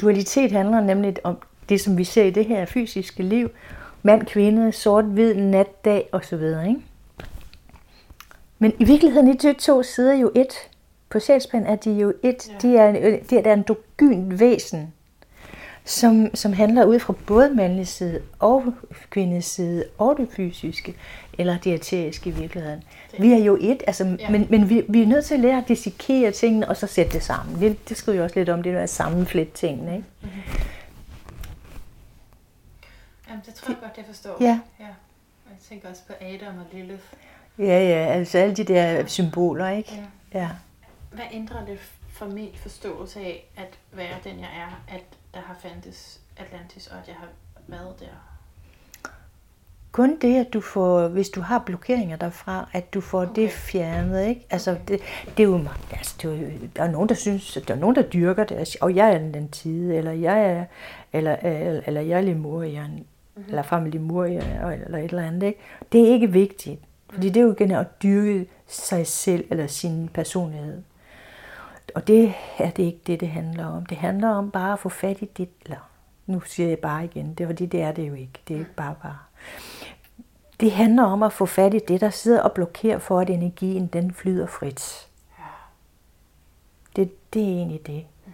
Dualitet 0.00 0.52
handler 0.52 0.80
nemlig 0.80 1.16
om 1.24 1.38
det, 1.68 1.80
som 1.80 1.98
vi 1.98 2.04
ser 2.04 2.24
i 2.24 2.30
det 2.30 2.44
her 2.44 2.66
fysiske 2.66 3.22
liv. 3.22 3.50
Mand, 4.02 4.26
kvinde, 4.26 4.72
sort, 4.72 5.04
hvid, 5.04 5.34
nat, 5.34 5.84
dag 5.84 6.08
osv. 6.12 6.42
Ikke? 6.42 6.76
Men 8.58 8.72
i 8.78 8.84
virkeligheden 8.84 9.28
er 9.28 9.34
de 9.34 9.52
to 9.52 9.82
sider 9.82 10.14
jo 10.14 10.32
et. 10.34 10.54
På 11.08 11.18
sjælsplan 11.18 11.66
er 11.66 11.76
de 11.76 11.92
jo 11.92 12.12
et. 12.22 12.48
Ja. 12.48 12.68
De 12.68 12.76
er, 12.76 13.20
de 13.30 13.38
er, 13.38 13.42
der 13.42 13.52
en 13.52 13.62
dogyn 13.62 14.38
væsen 14.38 14.93
som, 15.84 16.34
som 16.34 16.52
handler 16.52 16.84
ud 16.84 16.98
fra 16.98 17.14
både 17.26 17.54
mandlig 17.54 17.88
side 17.88 18.22
og 18.38 18.74
kvindes 19.10 19.44
side 19.44 19.84
og 19.98 20.16
det 20.16 20.28
fysiske, 20.36 20.94
eller 21.38 21.58
det 21.58 21.74
eteriske 21.74 22.30
i 22.30 22.32
virkeligheden. 22.32 22.82
Vi 23.18 23.32
er 23.32 23.38
jo 23.38 23.58
et, 23.60 23.82
altså, 23.86 24.16
ja. 24.20 24.30
men, 24.30 24.46
men 24.50 24.68
vi, 24.68 24.84
vi 24.88 25.02
er 25.02 25.06
nødt 25.06 25.24
til 25.24 25.34
at 25.34 25.40
lære 25.40 25.58
at 25.58 25.68
dissekere 25.68 26.30
tingene, 26.30 26.68
og 26.68 26.76
så 26.76 26.86
sætte 26.86 27.12
det 27.12 27.22
sammen. 27.22 27.60
Det, 27.60 27.88
det 27.88 27.96
skriver 27.96 28.18
jo 28.18 28.24
også 28.24 28.38
lidt 28.38 28.48
om, 28.48 28.62
det 28.62 28.72
er 28.72 28.80
at 28.80 28.90
sammenflette 28.90 29.52
tingene. 29.52 29.96
Ikke? 29.96 30.08
Mm-hmm. 30.22 30.42
Jamen, 33.28 33.42
det 33.46 33.54
tror 33.54 33.68
jeg 33.68 33.78
godt, 33.82 33.96
jeg 33.96 34.04
forstår. 34.06 34.36
Ja. 34.40 34.60
ja. 34.80 34.86
Jeg 35.50 35.58
tænker 35.68 35.88
også 35.88 36.02
på 36.06 36.12
Adam 36.20 36.58
og 36.58 36.64
Lilith. 36.72 37.02
Ja, 37.58 37.64
ja, 37.64 38.12
altså 38.12 38.38
alle 38.38 38.56
de 38.56 38.64
der 38.64 38.92
ja. 38.92 39.06
symboler, 39.06 39.68
ikke? 39.68 40.02
Ja. 40.34 40.40
ja. 40.40 40.50
Hvad 41.12 41.24
ændrer 41.32 41.64
det 41.66 41.78
for 42.12 42.26
min 42.26 42.50
forståelse 42.56 43.20
af 43.20 43.46
at 43.56 43.78
være 43.92 44.16
den, 44.24 44.40
jeg 44.40 44.48
er, 44.56 44.94
at 44.94 45.04
der 45.34 45.40
har 45.40 45.56
fandtes 45.60 46.20
Atlantis, 46.36 46.86
og 46.86 46.98
at 46.98 47.08
jeg 47.08 47.16
har 47.16 47.28
været 47.66 48.00
der? 48.00 48.34
Kun 49.92 50.18
det, 50.20 50.36
at 50.36 50.52
du 50.52 50.60
får, 50.60 51.08
hvis 51.08 51.28
du 51.28 51.40
har 51.40 51.58
blokeringer 51.58 52.16
derfra, 52.16 52.68
at 52.72 52.94
du 52.94 53.00
får 53.00 53.22
okay. 53.22 53.42
det 53.42 53.50
fjernet, 53.50 54.26
ikke? 54.26 54.46
Altså, 54.50 54.76
det, 54.88 55.00
det 55.36 55.42
er 55.42 55.48
jo, 55.48 55.60
altså, 55.92 56.14
det 56.22 56.30
er 56.30 56.36
jo, 56.36 56.48
der 56.76 56.82
er 56.82 56.90
nogen, 56.90 57.08
der 57.08 57.14
synes, 57.14 57.58
der 57.68 57.74
er 57.74 57.78
nogen, 57.78 57.96
der 57.96 58.02
dyrker 58.02 58.44
det, 58.44 58.58
og 58.58 58.66
siger, 58.66 58.84
oh, 58.84 58.96
jeg 58.96 59.12
er 59.12 59.18
den 59.18 59.48
tid, 59.48 59.92
eller 59.92 60.12
jeg 60.12 60.50
er, 60.50 60.64
eller, 61.12 61.36
eller, 61.36 61.80
eller 61.86 62.00
jeg 62.00 62.18
er 62.18 62.22
lemurian, 62.22 62.90
mm-hmm. 62.90 63.44
eller 63.48 63.62
fra 63.62 63.86
Lemuria, 63.86 64.72
eller 64.84 64.98
et 64.98 65.04
eller 65.04 65.26
andet, 65.26 65.46
ikke? 65.46 65.60
Det 65.92 66.08
er 66.08 66.12
ikke 66.12 66.32
vigtigt, 66.32 66.80
fordi 67.10 67.28
det 67.28 67.36
er 67.36 67.44
jo 67.44 67.52
igen 67.52 67.70
at 67.70 68.02
dyrke 68.02 68.46
sig 68.66 69.06
selv, 69.06 69.46
eller 69.50 69.66
sin 69.66 70.08
personlighed. 70.14 70.82
Og 71.94 72.06
det 72.06 72.34
er 72.58 72.70
det 72.70 72.82
ikke 72.82 73.00
det, 73.06 73.20
det 73.20 73.28
handler 73.28 73.66
om. 73.66 73.86
Det 73.86 73.96
handler 73.96 74.28
om 74.28 74.50
bare 74.50 74.72
at 74.72 74.78
få 74.78 74.88
fat 74.88 75.22
i 75.22 75.30
det, 75.36 75.48
eller 75.64 75.90
nu 76.26 76.40
siger 76.40 76.68
jeg 76.68 76.78
bare 76.78 77.04
igen, 77.04 77.34
det 77.34 77.44
er 77.44 77.48
fordi 77.48 77.66
det 77.66 77.82
er 77.82 77.92
det 77.92 78.08
jo 78.08 78.14
ikke. 78.14 78.40
Det 78.48 78.54
er 78.54 78.58
ikke 78.58 78.74
bare 78.74 78.94
bare. 79.02 79.18
Det 80.60 80.72
handler 80.72 81.02
om 81.02 81.22
at 81.22 81.32
få 81.32 81.46
fat 81.46 81.74
i 81.74 81.78
det, 81.88 82.00
der 82.00 82.10
sidder 82.10 82.42
og 82.42 82.52
blokerer 82.52 82.98
for, 82.98 83.20
at 83.20 83.30
energien 83.30 83.86
den 83.86 84.14
flyder 84.14 84.46
frit. 84.46 85.08
Det, 86.96 87.34
det 87.34 87.42
er 87.42 87.56
egentlig 87.56 87.86
det. 87.86 88.06
Mm. 88.26 88.32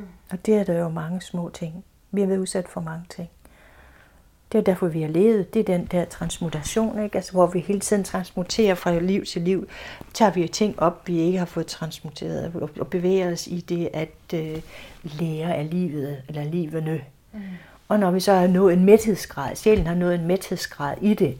Mm. 0.00 0.06
Og 0.30 0.46
det 0.46 0.54
er 0.54 0.64
der 0.64 0.78
jo 0.78 0.88
mange 0.88 1.20
små 1.20 1.48
ting. 1.48 1.84
Vi 2.10 2.20
har 2.20 2.28
været 2.28 2.38
udsat 2.38 2.68
for 2.68 2.80
mange 2.80 3.04
ting. 3.08 3.30
Det 4.54 4.60
er 4.60 4.64
derfor, 4.64 4.88
vi 4.88 5.02
har 5.02 5.08
levet. 5.08 5.54
Det 5.54 5.60
er 5.60 5.64
den 5.64 5.84
der 5.86 6.04
transmutation, 6.04 7.02
ikke? 7.04 7.16
Altså, 7.16 7.32
hvor 7.32 7.46
vi 7.46 7.60
hele 7.60 7.80
tiden 7.80 8.04
transmuterer 8.04 8.74
fra 8.74 8.98
liv 8.98 9.24
til 9.24 9.42
liv. 9.42 9.68
Tager 10.12 10.30
vi 10.30 10.48
ting 10.48 10.82
op, 10.82 11.08
vi 11.08 11.18
ikke 11.18 11.38
har 11.38 11.46
fået 11.46 11.66
transmuteret, 11.66 12.70
og 12.80 12.88
bevæger 12.88 13.32
os 13.32 13.46
i 13.46 13.60
det 13.60 13.88
at 13.92 14.34
øh, 14.34 14.60
lære 15.02 15.54
af 15.54 15.70
livet, 15.70 16.22
eller 16.28 16.44
livene. 16.44 17.00
Mm. 17.32 17.40
Og 17.88 18.00
når 18.00 18.10
vi 18.10 18.20
så 18.20 18.32
har 18.32 18.46
nået 18.46 18.72
en 18.72 18.84
mæthedsgrad, 18.84 19.56
sjælen 19.56 19.86
har 19.86 19.94
nået 19.94 20.14
en 20.14 20.26
mæthedsgrad 20.26 20.96
i 21.00 21.14
det, 21.14 21.38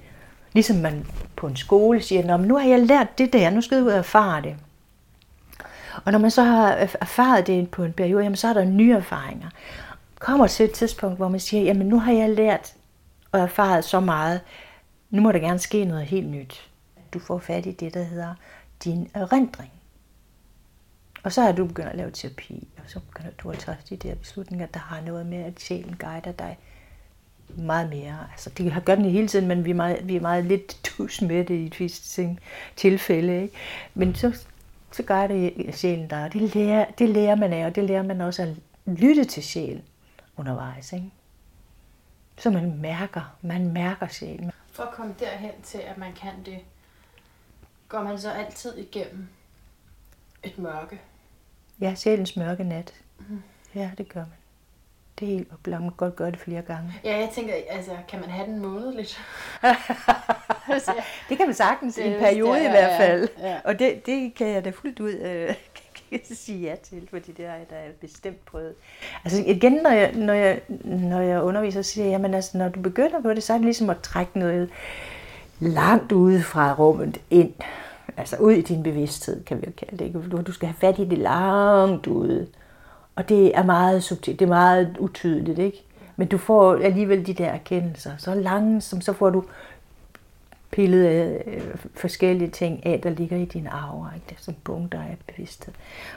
ligesom 0.53 0.77
man 0.77 1.07
på 1.37 1.47
en 1.47 1.57
skole 1.57 2.03
siger, 2.03 2.37
nu 2.37 2.57
har 2.57 2.69
jeg 2.69 2.81
lært 2.81 3.19
det 3.19 3.33
der, 3.33 3.51
nu 3.51 3.61
skal 3.61 3.77
jeg 3.77 3.85
ud 3.85 3.91
og 3.91 3.99
erfare 3.99 4.43
det. 4.43 4.57
Og 6.05 6.13
når 6.13 6.19
man 6.19 6.31
så 6.31 6.43
har 6.43 6.69
erfaret 7.01 7.47
det 7.47 7.71
på 7.71 7.85
en 7.85 7.93
periode, 7.93 8.23
jamen, 8.23 8.37
så 8.37 8.49
er 8.49 8.53
der 8.53 8.65
nye 8.65 8.93
erfaringer. 8.93 9.49
Kommer 10.19 10.47
til 10.47 10.65
et 10.65 10.73
tidspunkt, 10.73 11.17
hvor 11.17 11.29
man 11.29 11.41
siger, 11.41 11.63
jamen 11.63 11.87
nu 11.87 11.99
har 11.99 12.13
jeg 12.13 12.31
lært 12.31 12.75
og 13.35 13.41
erfaret 13.41 13.85
så 13.85 14.01
meget. 14.01 14.41
Nu 15.11 15.23
må 15.23 15.33
der 15.33 15.39
gerne 15.39 15.59
ske 15.59 15.85
noget 15.85 16.07
helt 16.07 16.29
nyt. 16.29 16.71
Du 17.15 17.19
får 17.19 17.39
fat 17.39 17.67
i 17.67 17.73
det, 17.73 17.95
der 17.95 18.03
hedder 18.03 18.35
din 18.85 19.11
erindring. 19.15 19.71
Og 21.23 21.33
så 21.33 21.43
er 21.43 21.53
du 21.53 21.67
begyndt 21.67 21.89
at 21.89 21.97
lave 21.97 22.11
terapi, 22.11 22.69
og 22.77 22.83
så 22.87 23.01
begynder 23.01 23.31
du 23.43 23.51
at 23.51 23.59
træffe 23.59 23.83
de 23.91 23.97
der 23.97 24.15
beslutninger, 24.15 24.67
der 24.67 24.81
har 24.81 25.01
noget 25.01 25.27
med, 25.27 25.39
at 25.39 25.61
sjælen 25.61 25.97
guider 25.97 26.33
dig 26.33 26.59
meget 27.49 27.91
mere. 27.91 28.19
Altså, 28.33 28.51
det 28.51 28.73
har 28.73 28.81
gjort 28.81 28.99
det 28.99 29.13
hele 29.13 29.29
tiden, 29.29 29.49
men 29.49 29.65
vi 29.65 29.71
er 29.71 29.75
meget, 29.75 30.09
vi 30.09 30.17
er 30.17 30.21
meget 30.21 30.45
lidt 30.45 30.79
tus 30.83 31.23
med 31.23 31.45
det 31.45 31.55
i 31.55 31.67
et 31.67 31.81
vist 31.81 32.21
tilfælde. 32.77 33.43
Ikke? 33.43 33.55
Men 33.95 34.15
så, 34.15 34.37
så 34.93 35.03
guider 35.03 35.73
sjælen 35.73 36.09
dig, 36.09 36.25
og 36.25 36.33
det 36.33 36.55
lærer, 36.55 36.85
det 36.99 37.09
lærer 37.09 37.35
man 37.35 37.53
af, 37.53 37.67
og 37.67 37.75
det 37.75 37.85
lærer 37.85 38.03
man 38.03 38.21
også 38.21 38.43
at 38.43 38.49
lytte 38.87 39.25
til 39.25 39.43
sjælen 39.43 39.83
undervejs. 40.37 40.93
Ikke? 40.93 41.11
Så 42.39 42.51
man 42.51 42.79
mærker, 42.81 43.37
man 43.43 43.73
mærker 43.73 44.09
sjælen. 44.09 44.53
For 44.73 44.83
at 44.83 44.95
komme 44.95 45.15
derhen 45.21 45.63
til, 45.63 45.79
at 45.79 45.99
man 45.99 46.13
kan 46.13 46.33
det, 46.45 46.59
går 47.89 48.03
man 48.03 48.19
så 48.19 48.31
altid 48.31 48.79
igennem 48.79 49.29
et 50.43 50.59
mørke? 50.59 51.01
Ja, 51.81 51.95
sjælens 51.95 52.37
mørke 52.37 52.65
nat. 52.65 52.95
Mm. 53.19 53.43
Ja, 53.75 53.91
det 53.99 54.09
gør 54.09 54.21
man. 54.21 54.39
Det 55.19 55.29
er 55.29 55.33
helt 55.33 55.53
oplagt. 55.53 55.83
Man 55.83 55.91
kan 55.91 55.97
godt 55.97 56.17
gøre 56.17 56.31
det 56.31 56.41
flere 56.41 56.63
gange. 56.63 56.95
Ja, 57.05 57.17
jeg 57.17 57.31
tænker, 57.35 57.55
altså, 57.71 57.97
kan 58.09 58.21
man 58.21 58.31
have 58.31 58.47
den 58.47 58.59
månedligt? 58.59 59.21
det 61.29 61.37
kan 61.37 61.47
man 61.47 61.55
sagtens, 61.55 61.95
det, 61.95 62.05
i 62.05 62.07
en 62.07 62.21
periode 62.21 62.59
det, 62.59 62.67
i 62.67 62.71
hvert 62.71 63.01
fald. 63.01 63.29
Ja, 63.39 63.49
ja. 63.49 63.61
Og 63.65 63.79
det, 63.79 64.07
det 64.07 64.35
kan 64.35 64.47
jeg 64.47 64.65
da 64.65 64.71
fuldt 64.71 65.01
ud 65.01 65.13
øh, 65.13 65.55
sige 66.33 66.61
ja 66.61 66.75
til, 66.83 67.09
fordi 67.11 67.33
det 67.33 67.47
har 67.47 67.55
jeg 67.55 67.67
da 67.71 67.77
bestemt 68.01 68.45
prøvet. 68.47 68.75
Altså 69.25 69.43
igen, 69.47 69.73
når 69.73 69.91
jeg, 69.91 70.13
når 70.15 70.33
jeg, 70.35 70.61
når 70.85 71.21
jeg 71.21 71.43
underviser, 71.43 71.83
så 71.83 71.91
siger 71.91 72.05
jeg, 72.05 72.13
jamen 72.13 72.35
altså, 72.35 72.59
når 72.59 72.69
du 72.69 72.81
begynder 72.81 73.23
på 73.23 73.35
det, 73.35 73.43
så 73.43 73.53
er 73.53 73.57
det 73.57 73.65
ligesom 73.65 73.91
at 73.91 74.01
trække 74.03 74.39
noget 74.39 74.71
langt 75.61 76.13
ude 76.13 76.43
fra 76.43 76.75
rummet 76.75 77.21
ind. 77.31 77.53
Altså 78.17 78.37
ud 78.37 78.53
i 78.53 78.63
din 78.63 78.83
bevidsthed, 78.83 79.45
kan 79.45 79.57
vi 79.57 79.63
jo 79.67 79.73
kalde 79.77 79.99
det. 79.99 80.05
Ikke? 80.05 80.43
Du 80.43 80.53
skal 80.53 80.69
have 80.69 80.77
fat 80.81 80.99
i 80.99 81.05
det 81.05 81.19
langt 81.19 82.07
ude. 82.07 82.47
Og 83.17 83.29
det 83.29 83.57
er 83.57 83.63
meget 83.63 84.03
subtilt, 84.05 84.39
det 84.39 84.45
er 84.45 84.49
meget 84.49 84.97
utydeligt, 84.99 85.59
ikke? 85.59 85.85
Men 86.17 86.29
du 86.29 86.39
får 86.39 86.75
alligevel 86.75 87.27
de 87.27 87.35
der 87.35 87.49
erkendelser. 87.49 88.11
Så 88.19 88.35
langsomt, 88.35 89.05
så 89.05 89.13
får 89.13 89.31
du 89.31 89.45
pillet 90.75 91.43
øh, 91.47 91.63
forskellige 91.95 92.51
ting 92.51 92.87
af, 92.87 93.01
der 93.01 93.11
ligger 93.11 93.37
i 93.37 93.45
din 93.45 93.67
arver, 93.67 94.11
ikke? 94.15 94.27
Det 94.29 94.37
er 94.37 94.43
som 94.43 94.55
punkter 94.65 95.01
af 95.01 95.17
bevidsthed. 95.27 95.75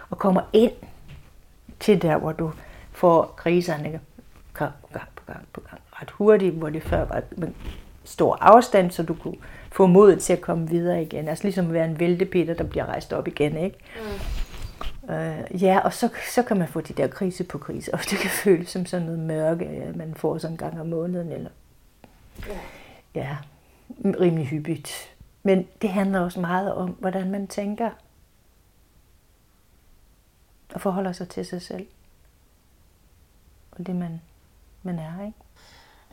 Og 0.10 0.18
kommer 0.18 0.42
ind 0.54 0.72
til 1.80 2.02
der, 2.02 2.18
hvor 2.18 2.32
du 2.32 2.52
får 2.92 3.34
kriserne 3.38 4.00
gang 4.54 4.74
på 4.82 4.88
gang 4.94 5.08
på 5.16 5.24
gang 5.28 5.48
på 5.54 5.62
gang 5.70 5.82
ret 6.02 6.12
hurtigt, 6.12 6.56
hvor 6.56 6.70
det 6.70 6.84
før 6.84 7.06
var 7.06 7.22
med 7.38 7.48
stor 8.04 8.38
afstand, 8.42 8.92
så 8.92 9.04
du 9.04 9.14
kunne 9.14 9.38
få 9.72 9.88
modet 9.88 10.20
til 10.20 10.34
at 10.34 10.42
komme 10.42 10.70
videre 10.70 11.02
igen. 11.02 11.28
Altså 11.28 11.44
ligesom 11.44 11.66
at 11.66 11.74
være 11.74 11.86
en 11.86 12.00
væltepeter, 12.00 12.54
der 12.54 12.64
bliver 12.64 12.86
rejst 12.86 13.14
op 13.14 13.28
igen, 13.28 13.58
ikke? 13.58 13.78
Mm. 13.96 15.14
Øh, 15.14 15.64
ja, 15.64 15.80
og 15.80 15.94
så, 15.94 16.10
så 16.34 16.44
kan 16.44 16.58
man 16.58 16.68
få 16.68 16.82
de 16.82 16.94
der 16.94 17.08
krise 17.08 17.44
på 17.44 17.58
krise, 17.58 17.94
og 17.94 18.00
det 18.00 18.18
kan 18.18 18.30
føles 18.30 18.70
som 18.70 18.86
sådan 18.86 19.06
noget 19.06 19.20
mørke, 19.20 19.66
ja, 19.66 19.92
man 19.96 20.14
får 20.16 20.38
sådan 20.38 20.54
en 20.54 20.58
gang 20.58 20.82
om 20.82 20.88
måneden, 20.88 21.32
eller... 21.32 21.50
Ja. 22.48 22.60
ja 23.16 23.38
rimelig 24.20 24.48
hyppigt. 24.48 25.16
Men 25.44 25.68
det 25.82 25.90
handler 25.90 26.20
også 26.20 26.40
meget 26.40 26.74
om, 26.74 26.90
hvordan 26.90 27.32
man 27.32 27.48
tænker 27.48 27.90
og 30.74 30.82
forholder 30.82 31.12
sig 31.12 31.30
til 31.30 31.46
sig 31.46 31.62
selv. 31.62 31.88
Og 33.72 33.88
det, 33.88 33.96
man, 33.96 34.22
man 34.84 35.00
er, 35.00 35.26
ikke? 35.26 35.38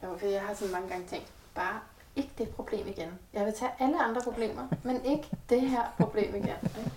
Jo, 0.03 0.19
for 0.19 0.27
jeg 0.27 0.41
har 0.41 0.55
sådan 0.55 0.73
mange 0.73 0.89
gange 0.89 1.07
tænkt, 1.07 1.27
bare 1.55 1.81
ikke 2.17 2.31
det 2.39 2.49
problem 2.49 2.87
igen. 2.87 3.09
Jeg 3.33 3.45
vil 3.45 3.53
tage 3.55 3.71
alle 3.79 4.03
andre 4.03 4.21
problemer, 4.25 4.63
men 4.83 5.05
ikke 5.05 5.29
det 5.49 5.61
her 5.61 5.95
problem 5.99 6.35
igen. 6.35 6.49
Ikke? 6.79 6.91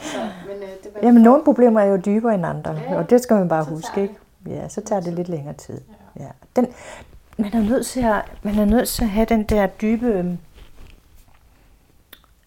Så, 0.00 0.18
men, 0.46 0.56
øh, 0.62 0.68
det 0.68 0.94
var 0.94 1.00
Jamen, 1.02 1.22
nogle 1.22 1.44
problemer 1.44 1.80
er 1.80 1.84
jo 1.84 1.96
dybere 1.96 2.34
end 2.34 2.46
andre, 2.46 2.72
Ja, 2.72 2.96
og 2.96 3.10
det 3.10 3.20
skal 3.20 3.36
man 3.36 3.48
bare 3.48 3.64
huske, 3.64 4.02
ikke? 4.02 4.14
Ja, 4.46 4.68
så 4.68 4.80
tager 4.80 5.00
det 5.00 5.12
lidt 5.12 5.28
længere 5.28 5.54
tid. 5.54 5.80
Ja. 6.18 6.28
Den, 6.56 6.66
man, 7.42 7.54
er 7.54 7.62
nødt 7.62 7.86
til 7.86 8.00
at, 8.00 8.22
man 8.42 8.58
er 8.58 8.64
nødt 8.64 8.88
til 8.88 9.04
at 9.04 9.10
have 9.10 9.26
den 9.26 9.42
der 9.42 9.66
dybe... 9.66 10.38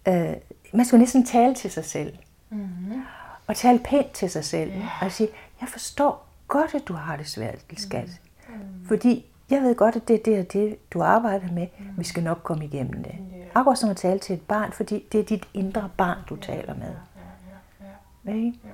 Øh, 0.08 0.34
man 0.74 0.86
skal 0.86 1.00
næsten 1.00 1.26
tale 1.26 1.56
til 1.56 1.72
sig 1.72 1.86
selv. 1.86 2.18
Mm-hmm. 2.50 3.02
Og 3.48 3.56
tale 3.56 3.80
pænt 3.80 4.12
til 4.12 4.30
sig 4.30 4.46
selv. 4.46 4.72
Ja. 4.72 4.90
Og 5.02 5.12
sige, 5.12 5.30
jeg 5.62 5.70
forstår 5.70 6.28
godt, 6.48 6.76
at 6.76 6.88
du 6.88 6.94
har 6.94 7.18
det 7.18 7.28
svært, 7.28 7.60
lille 7.70 7.84
skat. 7.84 8.10
Mm. 8.50 8.88
Fordi 8.88 9.26
jeg 9.50 9.62
ved 9.62 9.76
godt, 9.76 9.96
at 9.96 10.08
det 10.08 10.16
er 10.16 10.24
det 10.24 10.40
og 10.40 10.54
det, 10.54 10.92
du 10.92 11.02
arbejder 11.02 11.52
med. 11.52 11.68
Vi 11.98 12.04
skal 12.04 12.24
nok 12.24 12.40
komme 12.44 12.66
igennem 12.66 13.04
det. 13.04 13.16
Ja. 13.32 13.46
Akkurat 13.56 13.78
som 13.78 13.90
at 13.90 13.98
tale 13.98 14.20
til 14.20 14.34
et 14.34 14.42
barn, 14.42 14.72
fordi 14.72 15.06
det 15.12 15.20
er 15.20 15.24
dit 15.24 15.48
indre 15.54 15.90
barn, 15.98 16.18
du 16.30 16.36
taler 16.36 16.74
med. 16.74 16.88
Ja, 16.88 17.86
ja, 17.86 18.32
ja. 18.32 18.36
Ikke? 18.36 18.60
Jo. 18.64 18.70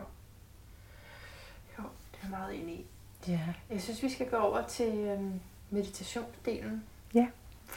Jo, 1.79 1.83
det 2.11 2.19
er 2.23 2.29
meget 2.29 2.61
enig 2.61 2.73
i. 2.75 2.85
Ja. 3.27 3.39
Jeg 3.71 3.81
synes, 3.81 4.03
vi 4.03 4.09
skal 4.09 4.29
gå 4.29 4.37
over 4.37 4.61
til 4.67 4.93
øhm, 4.97 5.39
meditationsdelen. 5.69 6.83
ja, 7.13 7.27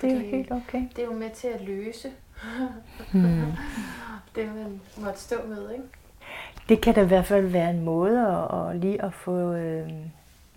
det 0.00 0.10
er 0.10 0.14
jo 0.14 0.20
helt 0.20 0.52
okay. 0.52 0.82
Det 0.96 1.02
er 1.02 1.06
jo 1.06 1.12
med 1.12 1.30
til 1.30 1.48
at 1.48 1.60
løse 1.60 2.10
Hmm. 3.12 3.52
det, 4.36 4.46
man 4.54 4.80
måtte 4.96 5.20
stå 5.20 5.36
med, 5.48 5.70
ikke? 5.70 5.84
Det 6.68 6.80
kan 6.80 6.94
da 6.94 7.02
i 7.02 7.06
hvert 7.06 7.26
fald 7.26 7.46
være 7.46 7.70
en 7.70 7.80
måde 7.84 8.26
at, 8.28 8.68
at 8.70 8.76
lige 8.80 9.02
at 9.02 9.14
få 9.14 9.52
øh, 9.52 9.90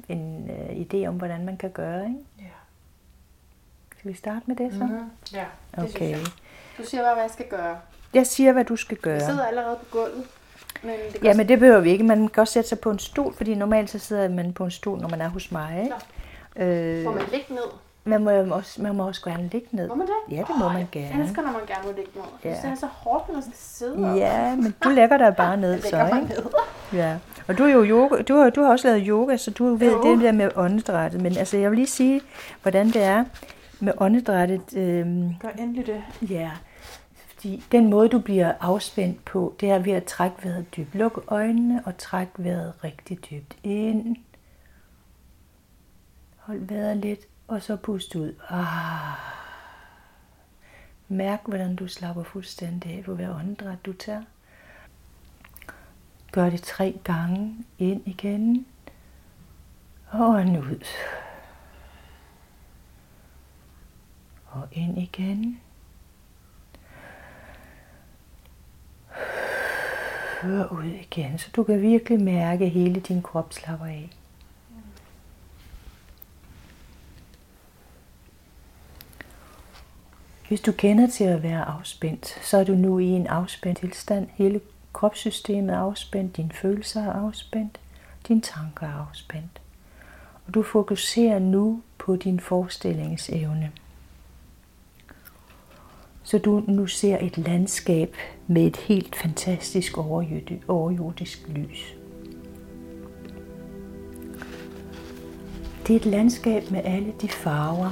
en 0.09 0.49
øh, 0.49 0.69
idé 0.85 1.07
om, 1.07 1.15
hvordan 1.15 1.45
man 1.45 1.57
kan 1.57 1.69
gøre. 1.71 2.03
Ikke? 2.03 2.19
Ja. 2.39 2.45
Skal 3.97 4.11
vi 4.11 4.17
starte 4.17 4.41
med 4.45 4.55
det 4.55 4.73
så? 4.73 4.83
Mm-hmm. 4.83 5.09
Ja, 5.33 5.45
det 5.75 5.79
Okay. 5.83 5.89
synes 5.89 6.11
jeg. 6.11 6.19
Du 6.77 6.83
siger 6.83 7.03
bare, 7.03 7.13
hvad 7.13 7.23
jeg 7.23 7.31
skal 7.31 7.47
gøre. 7.49 7.77
Jeg 8.13 8.27
siger, 8.27 8.51
hvad 8.53 8.65
du 8.65 8.75
skal 8.75 8.95
Jeg 8.95 9.01
gøre. 9.01 9.19
sidder 9.25 9.45
allerede 9.45 9.75
på 9.79 9.85
gulvet. 9.91 10.27
Men 10.83 10.93
det 11.13 11.23
Ja, 11.23 11.33
men 11.33 11.47
det 11.47 11.59
behøver 11.59 11.79
vi 11.79 11.89
ikke. 11.91 12.03
Man 12.03 12.27
kan 12.27 12.41
også 12.41 12.53
sætte 12.53 12.69
sig 12.69 12.79
på 12.79 12.91
en 12.91 12.99
stol, 12.99 13.33
fordi 13.33 13.55
normalt 13.55 13.89
så 13.89 13.99
sidder 13.99 14.29
man 14.29 14.53
på 14.53 14.65
en 14.65 14.71
stol, 14.71 14.99
når 14.99 15.09
man 15.09 15.21
er 15.21 15.27
hos 15.27 15.51
mig. 15.51 15.79
Ikke? 15.83 15.95
Øh, 16.55 17.03
Må 17.03 17.11
man 17.11 17.23
ligge 17.31 17.45
ned? 17.49 17.61
man, 18.03 18.23
må 18.23 18.55
også, 18.55 18.81
man 18.81 18.95
må 18.95 19.07
også 19.07 19.21
gerne 19.23 19.49
ligge 19.51 19.67
ned. 19.71 19.87
Må 19.87 19.95
man 19.95 20.07
det? 20.07 20.35
Ja, 20.35 20.37
det 20.47 20.49
må 20.59 20.65
Åh, 20.65 20.71
man 20.73 20.79
Jeg 20.79 20.87
gerne. 20.91 21.23
elsker, 21.23 21.41
når 21.41 21.51
man 21.51 21.61
gerne 21.67 21.81
må 21.85 21.91
ligge 21.95 22.11
ned. 22.15 22.23
Jeg 22.43 22.51
Ja. 22.63 22.67
det 22.67 22.71
er 22.71 22.75
så 22.79 22.85
hårdt, 22.91 23.27
når 23.27 23.33
man 23.33 23.43
skal 23.43 23.53
sidde 23.55 24.11
op. 24.11 24.17
Ja, 24.17 24.55
men 24.55 24.75
du 24.83 24.89
lægger 24.89 25.17
dig 25.17 25.35
bare 25.35 25.57
ned 25.61 25.71
Jeg 25.71 25.81
så, 25.81 26.05
ikke? 26.05 26.27
ned. 26.27 26.45
Ja, 26.93 27.17
og 27.47 27.57
du 27.57 27.63
er 27.63 27.69
jo 27.71 27.83
yoga, 27.85 28.21
du 28.21 28.35
har, 28.35 28.49
du 28.49 28.61
har 28.61 28.71
også 28.71 28.87
lavet 28.87 29.03
yoga, 29.07 29.37
så 29.37 29.51
du 29.51 29.75
ved 29.75 29.91
Jo. 29.91 30.03
det 30.03 30.21
der 30.21 30.31
med 30.31 30.49
åndedrættet. 30.55 31.21
Men 31.21 31.37
altså, 31.37 31.57
jeg 31.57 31.69
vil 31.71 31.75
lige 31.77 31.87
sige, 31.87 32.21
hvordan 32.61 32.87
det 32.87 33.03
er 33.03 33.25
med 33.79 33.93
åndedrættet. 33.97 34.61
Øhm, 34.77 35.29
Gør 35.41 35.49
endelig 35.59 35.85
det. 35.87 36.03
ja, 36.29 36.51
fordi 37.35 37.63
den 37.71 37.89
måde, 37.89 38.09
du 38.09 38.19
bliver 38.19 38.51
afspændt 38.61 39.25
på, 39.25 39.53
det 39.59 39.69
er 39.69 39.79
ved 39.79 39.93
at 39.93 40.03
trække 40.03 40.35
vejret 40.43 40.65
dybt. 40.77 40.95
Luk 40.95 41.23
øjnene 41.27 41.81
og 41.85 41.97
træk 41.97 42.27
vejret 42.37 42.73
rigtig 42.83 43.19
dybt 43.31 43.55
ind. 43.63 44.15
Hold 46.45 46.59
vejret 46.59 46.97
lidt, 46.97 47.19
og 47.47 47.61
så 47.61 47.75
pust 47.75 48.15
ud. 48.15 48.35
Ah. 48.49 49.17
Mærk, 51.07 51.41
hvordan 51.45 51.75
du 51.75 51.87
slapper 51.87 52.23
fuldstændig 52.23 52.97
af 52.97 53.03
på 53.03 53.15
hver 53.15 53.35
åndedræt, 53.35 53.85
du 53.85 53.93
tager. 53.93 54.23
Gør 56.31 56.49
det 56.49 56.61
tre 56.61 56.99
gange. 57.03 57.65
Ind 57.79 58.07
igen. 58.07 58.65
Og 60.11 60.29
ud. 60.29 60.85
Og 64.45 64.67
ind 64.71 64.97
igen. 64.97 65.61
Og 70.43 70.73
ud 70.73 70.83
igen, 70.83 71.37
så 71.37 71.49
du 71.55 71.63
kan 71.63 71.81
virkelig 71.81 72.21
mærke, 72.21 72.65
at 72.65 72.71
hele 72.71 72.99
din 72.99 73.21
krop 73.21 73.53
slapper 73.53 73.85
af. 73.85 74.09
Hvis 80.47 80.61
du 80.61 80.71
kender 80.71 81.07
til 81.07 81.23
at 81.23 81.43
være 81.43 81.63
afspændt, 81.63 82.39
så 82.41 82.57
er 82.57 82.63
du 82.63 82.73
nu 82.73 82.99
i 82.99 83.05
en 83.05 83.27
afspændt 83.27 83.79
tilstand. 83.79 84.27
Hele 84.33 84.61
kropssystemet 84.93 85.75
er 85.75 85.79
afspændt, 85.79 86.37
dine 86.37 86.51
følelser 86.51 87.03
er 87.03 87.13
afspændt, 87.13 87.79
dine 88.27 88.41
tanker 88.41 88.87
er 88.87 89.07
afspændt. 89.09 89.61
Og 90.47 90.53
du 90.53 90.63
fokuserer 90.63 91.39
nu 91.39 91.81
på 91.97 92.15
din 92.15 92.39
forestillingsevne. 92.39 93.71
Så 96.23 96.37
du 96.37 96.63
nu 96.67 96.87
ser 96.87 97.17
et 97.21 97.37
landskab 97.37 98.15
med 98.47 98.61
et 98.67 98.77
helt 98.77 99.15
fantastisk 99.15 99.97
overjordisk 100.67 101.47
lys. 101.47 101.95
Det 105.87 105.95
er 105.95 105.99
et 105.99 106.05
landskab 106.05 106.71
med 106.71 106.81
alle 106.83 107.13
de 107.21 107.29
farver, 107.29 107.91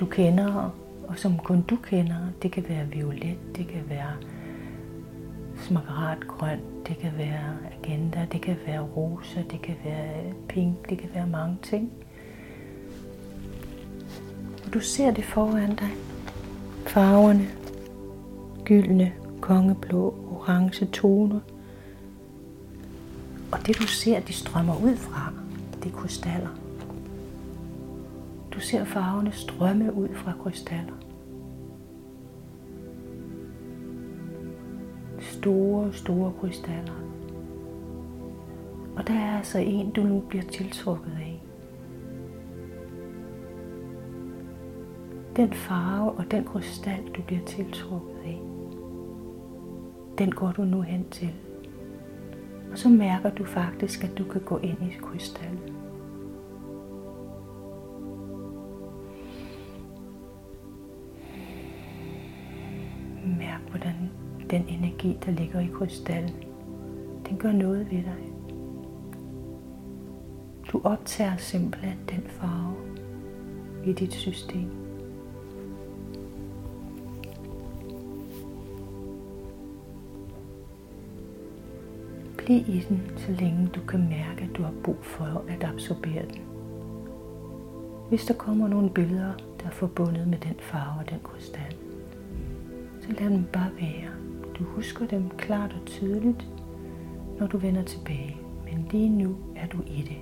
du 0.00 0.06
kender, 0.06 0.79
og 1.10 1.18
som 1.18 1.38
kun 1.38 1.62
du 1.62 1.76
kender. 1.76 2.16
Det 2.42 2.52
kan 2.52 2.64
være 2.68 2.86
violet, 2.86 3.38
det 3.56 3.68
kan 3.68 3.82
være 3.88 4.12
smaragd 5.66 6.26
grøn, 6.28 6.60
det 6.86 6.98
kan 6.98 7.12
være 7.16 7.56
agenda, 7.78 8.26
det 8.32 8.42
kan 8.42 8.56
være 8.66 8.80
rosa, 8.80 9.42
det 9.50 9.62
kan 9.62 9.76
være 9.84 10.34
pink, 10.48 10.90
det 10.90 10.98
kan 10.98 11.10
være 11.14 11.26
mange 11.26 11.58
ting. 11.62 11.92
Og 14.66 14.74
du 14.74 14.80
ser 14.80 15.10
det 15.10 15.24
foran 15.24 15.76
dig. 15.76 15.90
Farverne, 16.86 17.48
gyldne, 18.64 19.12
kongeblå, 19.40 20.14
orange 20.30 20.86
toner. 20.86 21.40
Og 23.52 23.66
det 23.66 23.78
du 23.78 23.86
ser, 23.86 24.20
de 24.20 24.32
strømmer 24.32 24.82
ud 24.82 24.96
fra, 24.96 25.32
det 25.82 25.92
er 25.92 25.96
krystaller. 25.96 26.69
Du 28.54 28.60
ser 28.60 28.84
farverne 28.84 29.32
strømme 29.32 29.94
ud 29.94 30.08
fra 30.14 30.32
krystaller. 30.42 30.94
Store, 35.18 35.92
store 35.92 36.32
krystaller. 36.40 37.00
Og 38.96 39.08
der 39.08 39.14
er 39.14 39.36
altså 39.36 39.58
en, 39.58 39.90
du 39.90 40.02
nu 40.02 40.20
bliver 40.20 40.44
tiltrukket 40.44 41.12
af. 41.12 41.42
Den 45.36 45.52
farve 45.52 46.12
og 46.12 46.30
den 46.30 46.44
krystal, 46.44 47.08
du 47.16 47.22
bliver 47.22 47.44
tiltrukket 47.44 48.16
af, 48.24 48.40
den 50.18 50.32
går 50.32 50.52
du 50.52 50.64
nu 50.64 50.80
hen 50.80 51.08
til. 51.10 51.34
Og 52.72 52.78
så 52.78 52.88
mærker 52.88 53.30
du 53.30 53.44
faktisk, 53.44 54.04
at 54.04 54.18
du 54.18 54.24
kan 54.24 54.40
gå 54.40 54.58
ind 54.58 54.82
i 54.82 54.96
krystallen. 55.02 55.79
Den 64.50 64.64
energi, 64.68 65.18
der 65.26 65.32
ligger 65.32 65.60
i 65.60 65.68
krystallen, 65.74 66.34
den 67.28 67.38
gør 67.38 67.52
noget 67.52 67.90
ved 67.90 67.98
dig. 67.98 68.32
Du 70.72 70.80
optager 70.84 71.36
simpelthen 71.36 71.98
den 72.08 72.22
farve 72.26 72.76
i 73.84 73.92
dit 73.92 74.12
system. 74.12 74.70
Bliv 82.36 82.68
i 82.68 82.84
den, 82.88 83.02
så 83.16 83.32
længe 83.32 83.68
du 83.74 83.80
kan 83.80 84.00
mærke, 84.00 84.42
at 84.50 84.56
du 84.56 84.62
har 84.62 84.72
brug 84.84 84.98
for 85.02 85.44
at 85.48 85.64
absorbere 85.64 86.22
den. 86.34 86.40
Hvis 88.08 88.24
der 88.24 88.34
kommer 88.34 88.68
nogle 88.68 88.90
billeder, 88.90 89.32
der 89.60 89.66
er 89.66 89.70
forbundet 89.70 90.28
med 90.28 90.38
den 90.38 90.54
farve 90.58 91.00
og 91.00 91.10
den 91.10 91.18
krystal, 91.24 91.76
så 93.00 93.08
lad 93.12 93.30
dem 93.30 93.44
bare 93.52 93.70
være. 93.80 94.19
Du 94.60 94.64
husker 94.64 95.06
dem 95.06 95.30
klart 95.38 95.72
og 95.80 95.86
tydeligt, 95.86 96.48
når 97.38 97.46
du 97.46 97.58
vender 97.58 97.82
tilbage. 97.82 98.36
Men 98.64 98.88
lige 98.90 99.08
nu 99.08 99.36
er 99.56 99.66
du 99.66 99.78
i 99.86 100.02
det. 100.02 100.18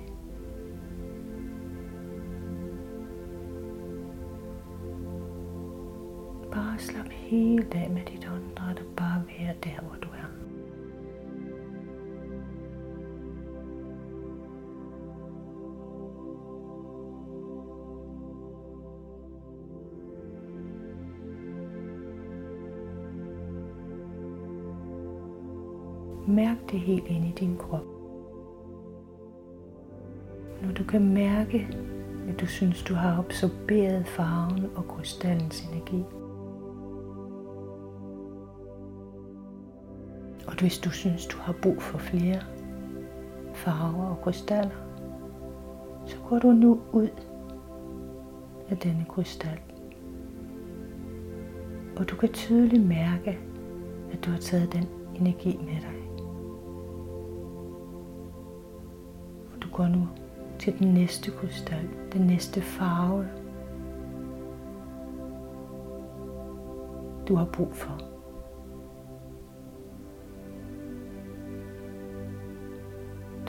Bare 6.51 6.79
slap 6.79 7.09
helt 7.09 7.73
af 7.75 7.89
med 7.89 8.01
dit 8.05 8.29
åndedræt 8.33 8.79
og 8.79 8.85
bare 8.95 9.23
være 9.39 9.55
der, 9.63 9.81
hvor 9.81 9.95
du 10.01 10.07
er. 10.07 10.48
Det 26.71 26.79
helt 26.79 27.07
ind 27.07 27.25
i 27.25 27.31
din 27.39 27.57
krop. 27.57 27.85
Når 30.61 30.71
du 30.71 30.83
kan 30.83 31.13
mærke, 31.13 31.67
at 32.29 32.39
du 32.39 32.45
synes, 32.45 32.83
du 32.83 32.93
har 32.93 33.17
absorberet 33.17 34.07
farven 34.07 34.65
og 34.75 34.87
krystallens 34.87 35.61
energi. 35.61 36.03
Og 40.47 40.55
hvis 40.59 40.79
du 40.79 40.89
synes, 40.89 41.25
du 41.25 41.37
har 41.37 41.55
brug 41.61 41.81
for 41.81 41.97
flere 41.97 42.41
farver 43.53 44.05
og 44.05 44.21
krystaller, 44.21 44.75
så 46.05 46.17
går 46.29 46.39
du 46.39 46.51
nu 46.51 46.79
ud 46.91 47.09
af 48.69 48.77
denne 48.77 49.05
krystal. 49.09 49.59
Og 51.97 52.09
du 52.09 52.15
kan 52.15 52.29
tydeligt 52.29 52.87
mærke, 52.87 53.39
at 54.11 54.25
du 54.25 54.31
har 54.31 54.39
taget 54.39 54.73
den 54.73 54.85
energi 55.15 55.57
med 55.57 55.81
dig. 55.81 55.88
Går 59.79 59.87
nu 59.87 60.07
til 60.59 60.79
den 60.79 60.93
næste 60.93 61.31
krystal, 61.31 61.89
den 62.13 62.21
næste 62.21 62.61
farve, 62.61 63.27
du 67.27 67.35
har 67.35 67.45
brug 67.45 67.73
for. 67.73 67.99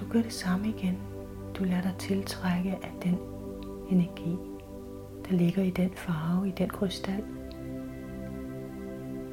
Du 0.01 0.05
gør 0.11 0.23
det 0.23 0.33
samme 0.33 0.69
igen. 0.69 0.99
Du 1.59 1.65
lader 1.65 1.83
dig 1.83 1.95
tiltrække 1.99 2.71
af 2.71 2.93
den 3.03 3.19
energi, 3.91 4.37
der 5.29 5.37
ligger 5.37 5.63
i 5.63 5.71
den 5.71 5.91
farve, 5.91 6.49
i 6.49 6.53
den 6.59 6.69
krystal. 6.69 7.25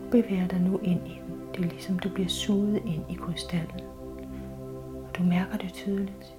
Og 0.05 0.12
bevæger 0.12 0.47
dig 0.47 0.62
nu 0.62 0.77
ind 0.77 1.07
i 1.07 1.21
den. 1.27 1.41
Det 1.53 1.65
er 1.65 1.69
ligesom 1.69 1.99
du 1.99 2.10
bliver 2.10 2.29
suget 2.29 2.81
ind 2.86 3.03
i 3.10 3.13
krystallen. 3.13 3.81
Og 5.03 5.17
du 5.17 5.23
mærker 5.23 5.57
det 5.57 5.73
tydeligt. 5.73 6.37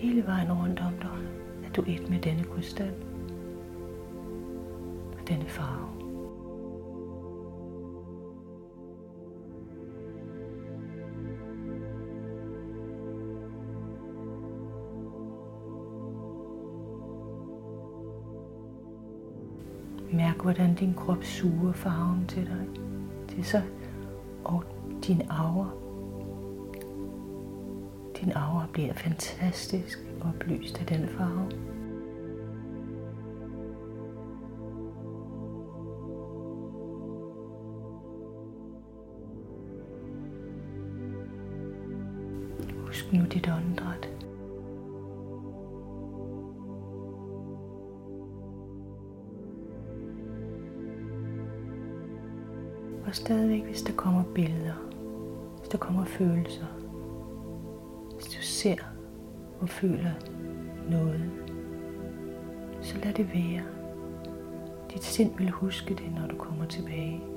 Hele 0.00 0.26
vejen 0.26 0.52
rundt 0.52 0.80
om 0.80 0.92
dig 1.02 1.08
er 1.64 1.72
du 1.72 1.84
et 1.86 2.10
med 2.10 2.20
denne 2.20 2.44
krystal. 2.44 2.92
Og 5.12 5.28
denne 5.28 5.44
farve. 5.44 5.88
Mærk, 20.12 20.42
hvordan 20.42 20.74
din 20.74 20.94
krop 20.94 21.24
suger 21.24 21.72
farven 21.72 22.26
til 22.26 22.46
dig. 22.46 22.82
Til 23.28 23.44
sig 23.44 23.64
og 24.44 24.64
din 25.06 25.22
aura. 25.30 25.79
Din 28.20 28.32
aura 28.32 28.66
bliver 28.72 28.92
fantastisk 28.92 29.98
oplyst 30.20 30.80
af 30.80 30.86
den 30.86 31.08
farve. 31.08 31.50
Husk 42.86 43.12
nu 43.12 43.24
dit 43.24 43.48
åndedræt. 43.48 44.10
Og 53.06 53.14
stadigvæk, 53.14 53.64
hvis 53.64 53.82
der 53.82 53.92
kommer 53.92 54.22
billeder, 54.34 54.74
hvis 55.58 55.68
der 55.68 55.78
kommer 55.78 56.04
følelser, 56.04 56.66
ser 58.62 58.76
og 59.60 59.68
føler 59.68 60.12
noget, 60.90 61.30
så 62.80 62.96
lad 63.04 63.12
det 63.12 63.28
være. 63.34 63.62
Dit 64.94 65.04
sind 65.04 65.38
vil 65.38 65.50
huske 65.50 65.94
det, 65.94 66.12
når 66.16 66.26
du 66.26 66.36
kommer 66.36 66.64
tilbage. 66.66 67.29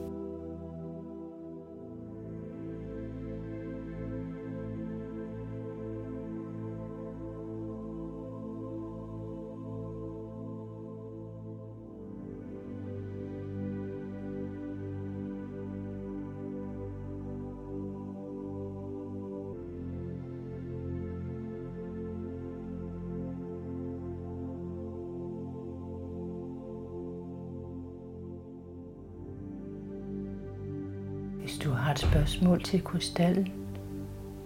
Forhold 32.64 32.82
til 32.82 32.84
krystallen, 32.84 33.54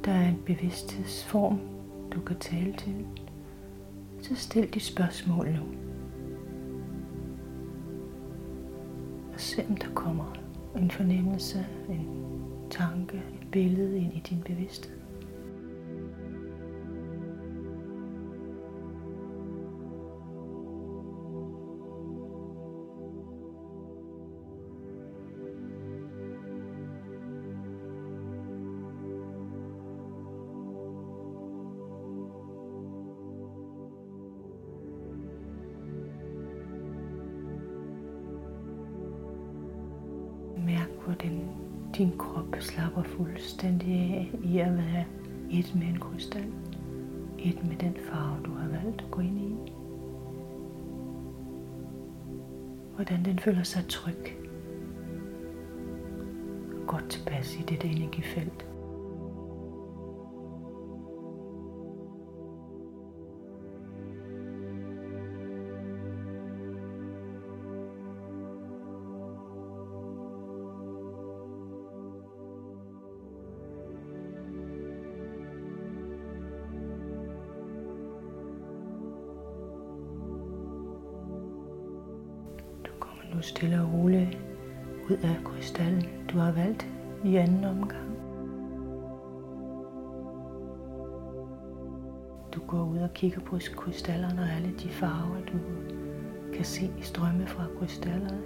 der 0.06 0.12
er 0.12 0.27
en 0.27 0.41
bevidsthedsform, 0.45 1.60
du 2.12 2.21
kan 2.21 2.39
tale 2.39 2.73
til, 2.77 3.06
så 4.21 4.36
stil 4.36 4.73
dit 4.73 4.84
spørgsmål 4.84 5.47
nu. 5.51 5.63
Og 9.34 9.39
se 9.39 9.65
om 9.69 9.75
der 9.75 9.93
kommer 9.93 10.34
en 10.75 10.91
fornemmelse, 10.91 11.65
en 11.89 12.08
tanke, 12.69 13.17
et 13.17 13.47
billede 13.51 13.97
ind 13.97 14.13
i 14.13 14.19
din 14.30 14.41
bevidsthed. 14.45 14.96
Et 45.51 45.75
med 45.75 45.88
en 45.88 45.99
krystal. 45.99 46.53
Et 47.39 47.63
med 47.63 47.75
den 47.75 47.95
farve, 48.12 48.43
du 48.45 48.53
har 48.53 48.67
valgt 48.67 49.01
at 49.01 49.12
gå 49.12 49.21
ind 49.21 49.39
i. 49.39 49.55
Hvordan 52.95 53.25
den 53.25 53.39
føler 53.39 53.63
sig 53.63 53.86
tryg. 53.89 54.38
Godt 56.88 57.10
tilpas 57.10 57.55
i 57.55 57.62
dette 57.62 57.88
energifelt. 57.88 58.65
Du 83.38 83.39
nu 83.39 83.43
stille 83.43 83.82
og 83.82 83.93
roligt 83.93 84.38
ud 85.10 85.17
af 85.23 85.38
krystallen, 85.45 86.04
du 86.32 86.38
har 86.38 86.52
valgt 86.52 86.88
i 87.26 87.36
anden 87.36 87.63
omgang. 87.63 88.17
Du 92.54 92.60
går 92.67 92.84
ud 92.84 92.97
og 92.97 93.13
kigger 93.13 93.39
på 93.39 93.60
krystallerne 93.76 94.41
og 94.41 94.47
alle 94.50 94.73
de 94.84 94.89
farver, 94.89 95.45
du 95.45 95.58
kan 96.54 96.65
se 96.65 96.91
strømme 97.02 97.47
fra 97.47 97.65
krystallerne. 97.80 98.41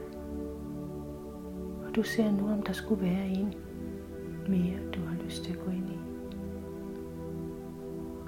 Og 1.87 1.95
du 1.95 2.03
ser 2.03 2.31
nu, 2.31 2.53
om 2.53 2.63
der 2.63 2.73
skulle 2.73 3.01
være 3.01 3.27
en 3.27 3.53
mere, 4.49 4.79
du 4.95 4.99
har 5.05 5.23
lyst 5.25 5.43
til 5.43 5.53
at 5.53 5.59
gå 5.65 5.71
ind 5.71 5.89
i. 5.89 5.99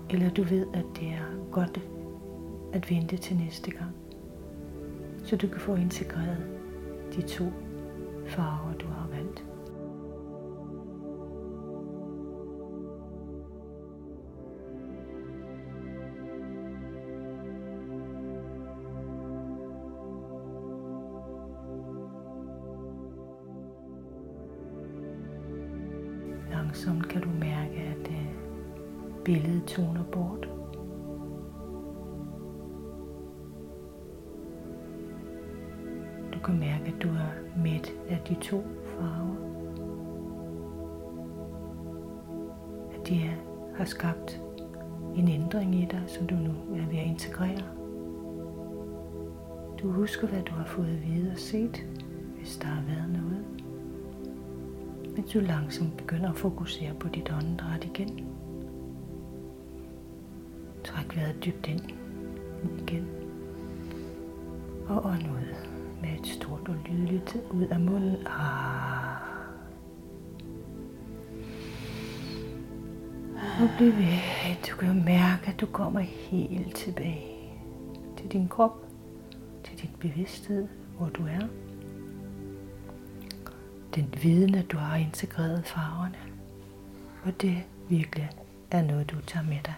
Eller 0.09 0.29
du 0.29 0.43
ved, 0.43 0.67
at 0.73 0.85
det 0.95 1.07
er 1.07 1.51
godt 1.51 1.81
at 2.73 2.91
vente 2.91 3.17
til 3.17 3.37
næste 3.37 3.71
gang 3.71 4.02
så 5.23 5.35
du 5.35 5.47
kan 5.47 5.59
få 5.59 5.75
integreret 5.75 6.37
de 7.15 7.21
to 7.21 7.45
farver, 8.27 8.73
du 8.79 8.85
har. 8.87 9.02
Har 43.83 43.89
skabt 43.89 44.41
en 45.15 45.27
ændring 45.27 45.75
i 45.75 45.87
dig, 45.91 46.03
som 46.07 46.27
du 46.27 46.35
nu 46.35 46.49
er 46.49 46.89
ved 46.89 46.97
at 46.97 47.05
integrere. 47.05 47.63
Du 49.81 49.91
husker, 49.91 50.27
hvad 50.27 50.41
du 50.41 50.53
har 50.53 50.65
fået 50.65 50.87
at 50.87 51.07
vide 51.07 51.31
og 51.31 51.37
set, 51.37 51.85
hvis 52.37 52.57
der 52.57 52.67
har 52.67 52.83
været 52.87 53.09
noget. 53.09 53.45
Mens 55.15 55.31
du 55.31 55.39
langsomt 55.39 55.97
begynder 55.97 56.29
at 56.29 56.37
fokusere 56.37 56.93
på 56.99 57.07
dit 57.07 57.31
åndedræt 57.31 57.83
igen. 57.83 58.25
Træk 60.83 61.15
vejret 61.15 61.45
dybt 61.45 61.67
ind 61.67 61.81
igen. 62.81 63.07
Og 64.87 65.05
ånd 65.05 65.23
ud 65.23 65.55
med 66.01 66.09
et 66.19 66.27
stort 66.27 66.67
og 66.67 66.75
lydligt 66.89 67.37
ud 67.51 67.67
af 67.71 67.79
munden. 67.79 68.27
Ah. 68.27 69.02
Og 73.63 73.69
bliv 73.77 73.97
ved. 73.97 74.17
Du 74.69 74.75
kan 74.75 74.87
jo 74.87 74.93
mærke, 74.93 75.47
at 75.47 75.61
du 75.61 75.65
kommer 75.65 75.99
helt 75.99 76.75
tilbage 76.75 77.53
til 78.17 78.31
din 78.31 78.47
krop, 78.47 78.77
til 79.63 79.81
din 79.81 79.89
bevidsthed, 79.99 80.67
hvor 80.97 81.09
du 81.09 81.25
er. 81.25 81.47
Den 83.95 84.13
viden, 84.23 84.55
at 84.55 84.71
du 84.71 84.77
har 84.77 84.95
integreret 84.95 85.65
farverne, 85.65 86.17
og 87.25 87.41
det 87.41 87.63
virkelig 87.89 88.29
er 88.71 88.81
noget, 88.81 89.11
du 89.11 89.21
tager 89.21 89.45
med 89.45 89.59
dig. 89.65 89.75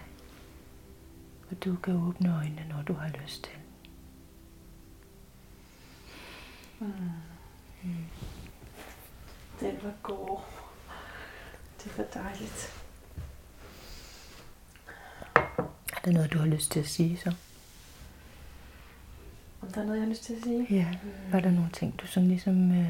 Og 1.50 1.64
du 1.64 1.76
kan 1.76 1.94
åbne 1.94 2.36
øjnene, 2.36 2.66
når 2.68 2.82
du 2.82 2.92
har 2.92 3.10
lyst 3.22 3.44
til. 3.44 3.52
Mm. 6.80 6.86
Mm. 7.82 7.90
Den 9.60 9.74
var 9.82 9.92
god. 10.02 10.38
Det 11.84 11.98
var 11.98 12.04
dejligt. 12.14 12.82
Er 15.92 15.95
der 16.06 16.12
noget, 16.12 16.32
du 16.32 16.38
har 16.38 16.46
lyst 16.46 16.70
til 16.72 16.80
at 16.80 16.86
sige 16.88 17.16
så? 17.16 17.32
Om 19.62 19.68
der 19.72 19.80
er 19.80 19.84
noget, 19.84 19.98
jeg 19.98 20.04
har 20.06 20.10
lyst 20.10 20.24
til 20.24 20.34
at 20.34 20.42
sige? 20.42 20.66
Ja. 20.70 20.96
Mm. 21.02 21.32
Var 21.32 21.40
der 21.40 21.50
nogle 21.50 21.70
ting, 21.72 22.00
du 22.00 22.06
sådan 22.06 22.28
ligesom 22.28 22.70
øh, 22.80 22.88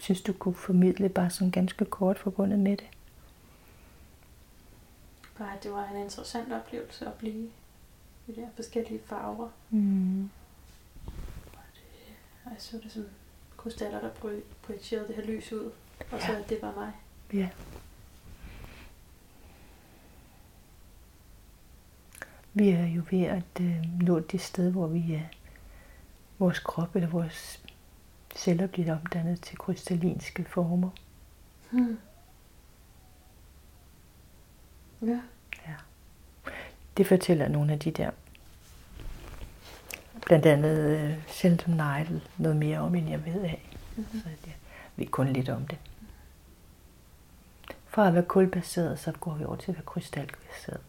synes, 0.00 0.20
du 0.20 0.32
kunne 0.32 0.54
formidle 0.54 1.08
bare 1.08 1.30
sådan 1.30 1.50
ganske 1.50 1.84
kort 1.84 2.18
forbundet 2.18 2.58
med 2.58 2.76
det? 2.76 2.86
Bare, 5.38 5.56
at 5.56 5.62
det 5.62 5.72
var 5.72 5.88
en 5.94 5.96
interessant 6.02 6.52
oplevelse 6.52 7.06
at 7.06 7.14
blive 7.14 7.48
i 8.28 8.32
de 8.32 8.40
her 8.40 8.48
forskellige 8.56 9.00
farver. 9.06 9.48
Mm. 9.70 10.30
Og 12.44 12.50
jeg 12.50 12.56
så 12.58 12.80
det 12.82 12.92
som 12.92 13.04
krystaller, 13.56 14.00
der 14.00 14.10
projicerede 14.62 15.08
det 15.08 15.16
her 15.16 15.22
lys 15.24 15.52
ud. 15.52 15.70
Og 16.12 16.20
så 16.20 16.32
Ja. 16.32 16.38
at 16.40 16.48
det 16.48 16.58
var 16.62 16.74
mig. 16.74 16.92
Ja. 17.32 17.48
Vi 22.54 22.68
er 22.68 22.86
jo 22.86 23.02
ved 23.10 23.22
at 23.22 23.60
øh, 23.60 24.02
nå 24.02 24.20
det 24.20 24.40
sted, 24.40 24.70
hvor 24.70 24.86
vi 24.86 25.14
er, 25.14 25.26
vores 26.38 26.58
krop 26.58 26.96
eller 26.96 27.08
vores 27.08 27.62
celler 28.36 28.66
bliver 28.66 28.98
omdannet 28.98 29.40
til 29.40 29.58
krystallinske 29.58 30.44
former. 30.44 30.90
Hmm. 31.70 31.98
Ja. 35.02 35.20
Det 36.96 37.06
fortæller 37.06 37.48
nogle 37.48 37.72
af 37.72 37.78
de 37.78 37.90
der, 37.90 38.10
blandt 40.26 40.46
andet 40.46 40.98
øh, 40.98 41.28
Sheldon 41.28 41.74
Neidl, 41.74 42.28
noget 42.38 42.56
mere 42.56 42.78
om, 42.78 42.94
end 42.94 43.08
jeg 43.08 43.26
ved 43.26 43.42
af. 43.42 43.76
Mm-hmm. 43.96 44.20
Så 44.20 44.28
jeg 44.46 44.54
ved 44.96 45.06
kun 45.06 45.32
lidt 45.32 45.48
om 45.48 45.66
det. 45.66 45.78
Fra 47.88 48.08
at 48.08 48.14
være 48.14 48.24
kulbaseret, 48.24 48.98
så 48.98 49.12
går 49.12 49.34
vi 49.34 49.44
over 49.44 49.56
til 49.56 49.70
at 49.70 49.76
være 49.76 49.84
krystalbaseret 49.84 50.80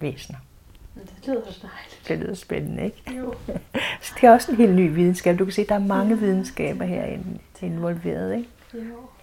væsener. 0.00 0.38
Det 0.94 1.26
lyder 1.26 1.42
så 1.52 1.60
dejligt. 1.62 2.08
Det 2.08 2.18
lyder 2.18 2.34
spændende, 2.34 2.84
ikke? 2.84 3.02
Jo. 3.18 3.34
Så 4.02 4.12
det 4.20 4.26
er 4.26 4.30
også 4.32 4.50
en 4.50 4.56
helt 4.56 4.74
ny 4.74 4.94
videnskab. 4.94 5.38
Du 5.38 5.44
kan 5.44 5.52
se, 5.52 5.62
at 5.62 5.68
der 5.68 5.74
er 5.74 5.78
mange 5.78 6.18
videnskaber 6.18 6.84
herinde 6.84 7.38
involveret, 7.62 8.36
ikke? 8.36 8.48
Jo. 8.74 8.80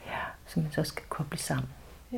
Ja, 0.07 0.17
som 0.47 0.61
man 0.63 0.71
så 0.71 0.83
skal 0.83 1.03
koble 1.09 1.37
sammen. 1.37 1.69
Ja. 2.11 2.17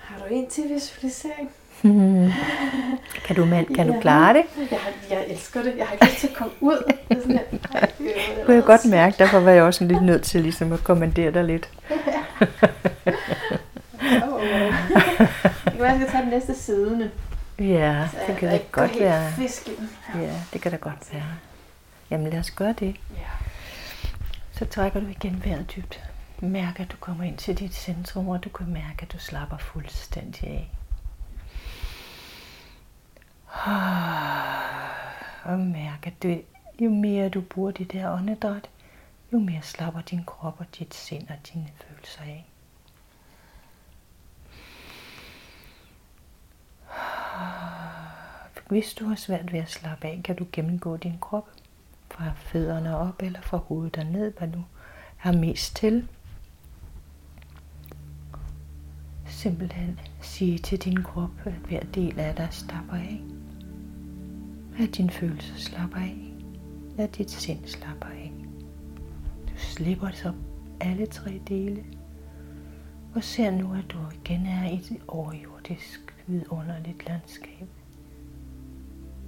Har 0.00 0.18
du 0.18 0.24
en 0.34 0.50
til 0.50 0.64
visualisering? 0.68 1.50
Kan 3.26 3.36
du, 3.36 3.44
mand, 3.44 3.74
kan 3.74 3.86
du 3.86 3.92
Ja. 3.94 4.00
klare 4.00 4.34
det? 4.34 4.42
Jeg, 4.70 4.78
jeg 5.10 5.24
elsker 5.28 5.62
det. 5.62 5.74
Jeg 5.76 5.86
har 5.86 5.92
ikke 5.92 6.04
lyst 6.06 6.18
til 6.18 6.28
at 6.28 6.34
komme 6.34 6.52
ud. 6.60 6.92
Det 7.08 7.16
er 7.16 7.20
sådan 7.20 7.38
Det 7.98 8.44
kunne 8.44 8.54
jeg 8.54 8.64
godt 8.64 8.84
mærke, 8.90 9.16
derfor 9.18 9.38
var 9.40 9.50
jeg 9.50 9.62
også 9.62 9.84
lidt 9.84 10.02
nødt 10.02 10.22
til 10.22 10.40
ligesom 10.42 10.72
at 10.72 10.84
kommandere 10.84 11.30
dig 11.32 11.44
lidt. 11.44 11.68
Være, 15.86 15.94
jeg 15.94 16.00
skal 16.00 16.12
tage 16.12 16.22
den 16.22 16.30
næste 16.30 16.54
siddende. 16.54 17.10
Ja, 17.58 18.08
Så 18.12 18.18
det 18.26 18.36
kan 18.36 18.50
går 18.50 18.70
godt 18.72 19.00
være. 19.00 19.32
Ind. 19.40 19.88
Ja, 20.22 20.40
det 20.52 20.60
kan 20.60 20.70
da 20.72 20.76
godt 20.76 21.12
være. 21.12 21.26
Jamen 22.10 22.30
lad 22.30 22.38
os 22.38 22.50
gøre 22.50 22.72
det. 22.72 22.96
Ja. 23.16 23.28
Så 24.52 24.64
trækker 24.64 25.00
du 25.00 25.06
igen 25.06 25.44
vejret 25.44 25.72
dybt. 25.76 26.00
Mærk, 26.40 26.80
at 26.80 26.92
du 26.92 26.96
kommer 27.00 27.24
ind 27.24 27.36
til 27.38 27.58
dit 27.58 27.74
centrum, 27.74 28.28
og 28.28 28.44
du 28.44 28.48
kan 28.48 28.66
mærke, 28.72 29.02
at 29.02 29.12
du 29.12 29.18
slapper 29.18 29.56
fuldstændig 29.56 30.48
af. 30.48 30.70
Og 35.52 35.58
mærk, 35.58 36.06
at 36.06 36.22
du, 36.22 36.38
jo 36.80 36.90
mere 36.90 37.28
du 37.28 37.40
bruger 37.40 37.70
det 37.70 37.92
der 37.92 38.12
åndedræt, 38.12 38.68
jo 39.32 39.38
mere 39.38 39.62
slapper 39.62 40.00
din 40.00 40.24
krop 40.26 40.56
og 40.58 40.66
dit 40.78 40.94
sind 40.94 41.28
og 41.28 41.36
dine 41.52 41.68
følelser 41.80 42.22
af. 42.22 42.46
Hvis 48.68 48.94
du 48.94 49.04
har 49.08 49.14
svært 49.14 49.52
ved 49.52 49.60
at 49.60 49.70
slappe 49.70 50.06
af, 50.06 50.20
kan 50.24 50.36
du 50.36 50.46
gennemgå 50.52 50.96
din 50.96 51.18
krop 51.20 51.48
fra 52.10 52.32
fødderne 52.36 52.96
op 52.96 53.22
eller 53.22 53.40
fra 53.40 53.56
hovedet 53.56 53.96
og 53.96 54.06
ned, 54.06 54.32
hvad 54.38 54.48
du 54.48 54.62
har 55.16 55.32
mest 55.32 55.76
til. 55.76 56.08
Simpelthen 59.26 60.00
sige 60.20 60.58
til 60.58 60.78
din 60.78 61.02
krop, 61.02 61.30
at 61.44 61.52
hver 61.52 61.80
del 61.80 62.20
af 62.20 62.34
dig 62.34 62.48
slapper 62.50 62.94
af. 62.94 63.20
At 64.78 64.96
din 64.96 65.10
følelse 65.10 65.60
slapper 65.64 65.98
af. 65.98 66.16
At 66.98 67.16
dit 67.18 67.30
sind 67.30 67.66
slapper 67.66 68.06
af. 68.06 68.32
Du 69.48 69.52
slipper 69.56 70.10
så 70.10 70.32
alle 70.80 71.06
tre 71.06 71.40
dele. 71.48 71.84
Og 73.14 73.24
ser 73.24 73.50
nu, 73.50 73.74
at 73.74 73.84
du 73.90 73.98
igen 74.24 74.46
er 74.46 74.70
i 74.70 74.76
det 74.76 75.00
overjordisk, 75.08 76.15
vidunderligt 76.26 77.08
landskab. 77.08 77.68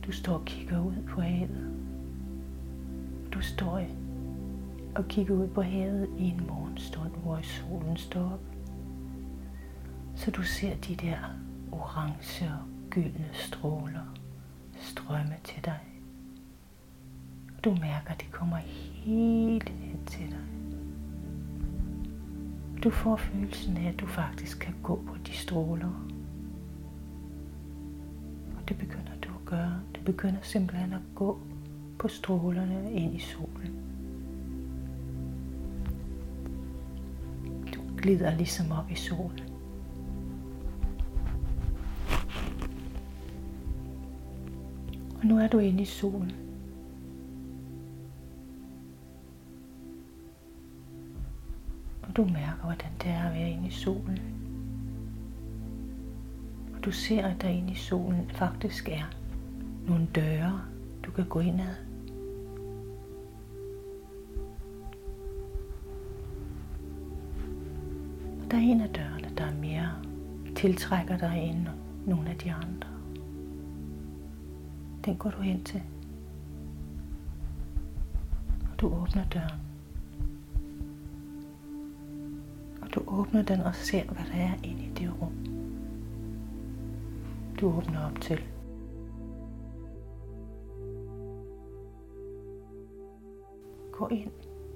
Du 0.07 0.13
står 0.13 0.35
og 0.35 0.45
kigger 0.45 0.81
ud 0.81 1.03
på 1.09 1.21
havet. 1.21 1.77
Du 3.33 3.41
står 3.41 3.83
og 4.95 5.09
kigger 5.09 5.35
ud 5.35 5.49
på 5.49 5.63
havet 5.63 6.09
i 6.19 6.23
en 6.23 6.47
morgenstund, 6.49 7.11
hvor 7.11 7.41
solen 7.43 7.97
står 7.97 8.25
op. 8.25 8.41
Så 10.17 10.31
du 10.31 10.43
ser 10.43 10.77
de 10.77 10.95
der 10.95 11.19
orange 11.73 12.45
og 12.45 12.91
gyldne 12.91 13.29
stråler 13.33 14.19
strømme 14.81 15.35
til 15.45 15.65
dig. 15.65 15.81
Og 17.57 17.65
du 17.65 17.71
mærker, 17.71 18.11
at 18.11 18.21
de 18.21 18.27
kommer 18.31 18.57
helt 18.57 19.69
hen 19.69 20.07
til 20.07 20.27
dig. 20.31 20.45
Du 22.85 22.91
får 22.91 23.17
følelsen 23.17 23.77
af, 23.77 23.89
at 23.89 24.01
du 24.01 24.07
faktisk 24.07 24.59
kan 24.59 24.75
gå 24.83 25.03
på 25.07 25.17
de 25.27 25.33
stråler. 25.33 26.09
Det 28.69 28.79
begynder 28.79 29.13
du 29.23 29.29
at 29.29 29.45
gøre. 29.47 29.81
Du 29.95 30.01
begynder 30.05 30.41
simpelthen 30.43 30.93
at 30.93 31.01
gå 31.15 31.41
på 31.99 32.09
strålerne 32.09 32.93
ind 32.93 33.15
i 33.15 33.19
solen. 33.19 33.75
Du 37.75 37.81
glider 37.97 38.35
ligesom 38.35 38.73
op 38.73 38.91
i 38.91 38.95
solen. 38.95 39.41
Og 45.21 45.27
nu 45.27 45.39
er 45.39 45.47
du 45.47 45.59
inde 45.59 45.83
i 45.83 45.85
solen. 45.85 46.33
Og 52.03 52.17
du 52.17 52.25
mærker, 52.25 52.65
hvordan 52.65 52.91
det 53.03 53.11
er 53.11 53.23
at 53.29 53.35
være 53.35 53.51
inde 53.51 53.67
i 53.67 53.71
solen. 53.71 54.38
Du 56.88 56.92
ser, 56.92 57.27
at 57.27 57.42
der 57.42 57.48
i 57.48 57.74
solen 57.74 58.31
faktisk 58.31 58.88
er 58.88 59.11
nogle 59.87 60.09
døre, 60.14 60.61
du 61.05 61.11
kan 61.11 61.24
gå 61.24 61.40
ind 61.40 61.61
ad. 61.61 61.74
Der 68.51 68.57
er 68.57 68.61
en 68.61 68.81
af 68.81 68.88
dørene, 68.88 69.31
der 69.38 69.44
er 69.44 69.55
mere 69.55 69.90
tiltrækker 70.57 71.18
dig 71.18 71.38
end 71.51 71.66
nogle 72.07 72.31
af 72.31 72.37
de 72.37 72.53
andre. 72.53 72.88
Den 75.05 75.16
går 75.16 75.31
du 75.31 75.40
hen 75.40 75.64
til. 75.64 75.83
Og 78.72 78.81
du 78.81 78.87
åbner 78.87 79.24
døren. 79.24 79.61
Og 82.83 82.94
du 82.94 83.01
Du 83.01 83.05
åbner 83.07 83.42
den 83.42 83.61
og 83.61 83.74
ser, 83.74 84.05
hvad 84.05 84.24
der 84.33 84.38
er 84.38 84.55
inde 84.62 84.83
i 84.83 84.90
det 84.96 85.11
rum. 85.22 85.58
Du 87.61 87.66
åbner 87.77 88.11
op 88.11 88.21
til. 88.21 88.40
Gå 93.92 94.09
ind 94.09 94.31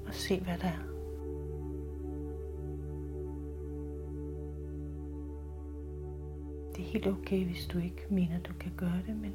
og 0.07 0.15
se, 0.15 0.41
hvad 0.41 0.59
der 0.59 0.67
er. 0.67 0.83
Det 6.77 6.81
er 6.81 6.89
helt 6.89 7.07
okay, 7.07 7.45
hvis 7.45 7.67
du 7.67 7.79
ikke 7.79 8.07
mener, 8.11 8.41
du 8.41 8.53
kan 8.61 8.73
gøre 8.77 9.03
det, 9.07 9.17
men 9.17 9.35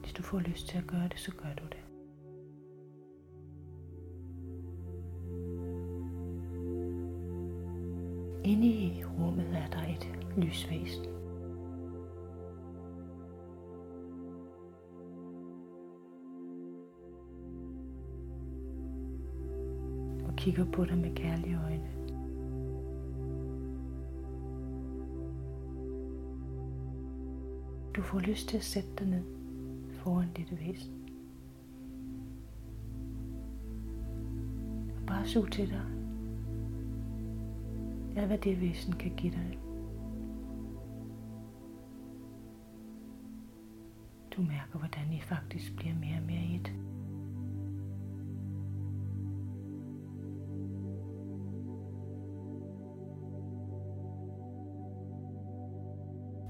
hvis 0.00 0.12
du 0.12 0.22
får 0.22 0.38
lyst 0.38 0.68
til 0.68 0.78
at 0.78 0.86
gøre 0.86 1.08
det, 1.08 1.18
så 1.18 1.32
gør 1.32 1.54
du 1.56 1.64
det. 1.64 1.85
Inde 8.46 8.66
i 8.66 9.04
rummet 9.04 9.56
er 9.56 9.66
der 9.66 9.82
et 9.82 10.18
lysvæsen. 10.36 11.04
Og 20.26 20.36
kigger 20.36 20.64
på 20.72 20.84
dig 20.84 20.98
med 20.98 21.14
kærlige 21.14 21.58
øjne. 21.64 21.90
Du 27.96 28.02
får 28.02 28.18
lyst 28.18 28.48
til 28.48 28.56
at 28.56 28.64
sætte 28.64 28.88
dig 28.98 29.06
ned 29.08 29.24
foran 29.92 30.28
dette 30.36 30.58
væsen. 30.66 30.92
Og 34.96 35.06
bare 35.06 35.26
suge 35.26 35.50
til 35.50 35.68
dig 35.68 36.05
af 38.16 38.26
hvad 38.26 38.38
det 38.38 38.60
væsen 38.60 38.92
kan 38.92 39.16
give 39.16 39.32
dig. 39.32 39.58
Du 44.36 44.42
mærker, 44.42 44.78
hvordan 44.78 45.12
I 45.12 45.20
faktisk 45.20 45.76
bliver 45.76 45.94
mere 45.94 46.16
og 46.16 46.22
mere 46.22 46.54
et. 46.54 46.72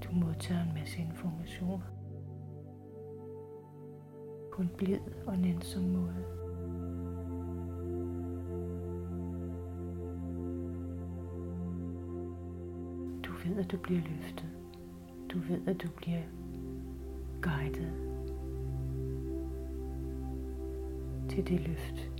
Du 0.03 0.11
modtager 0.11 0.63
en 0.63 0.73
masse 0.73 0.99
informationer 0.99 1.85
på 4.55 4.61
en 4.61 4.69
blid 4.77 4.99
og 5.27 5.37
nænsom 5.37 5.83
måde. 5.83 6.46
Ved, 13.57 13.65
at 13.65 13.71
du 13.71 13.77
bliver 13.77 14.01
løftet. 14.01 14.45
Du 15.33 15.39
ved, 15.39 15.67
at 15.67 15.83
du 15.83 15.87
bliver 15.97 16.21
guidet 17.41 17.91
til 21.29 21.47
det 21.47 21.67
løft. 21.67 22.16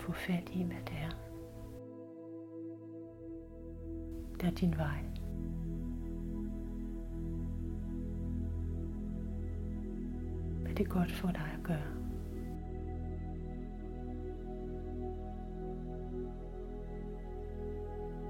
Få 0.00 0.12
fat 0.12 0.50
i, 0.52 0.62
hvad 0.62 0.76
det 0.86 0.96
er. 0.96 1.10
Der 4.40 4.46
er 4.46 4.50
din 4.50 4.74
vej. 4.76 5.04
Hvad 10.62 10.74
det 10.74 10.86
er 10.86 10.90
godt 10.90 11.12
for 11.12 11.28
dig 11.28 11.50
at 11.58 11.64
gøre. 11.64 12.00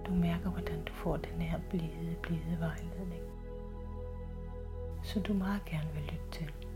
Du 0.07 0.15
mærker, 0.15 0.51
hvordan 0.51 0.85
du 0.85 0.93
får 0.93 1.17
den 1.17 1.41
her 1.41 1.61
blide, 1.71 2.17
blide 2.23 2.57
vejledning. 2.61 3.23
Så 5.03 5.21
du 5.21 5.35
meget 5.35 5.65
gerne 5.65 5.89
vil 5.95 6.03
lytte 6.03 6.31
til. 6.31 6.70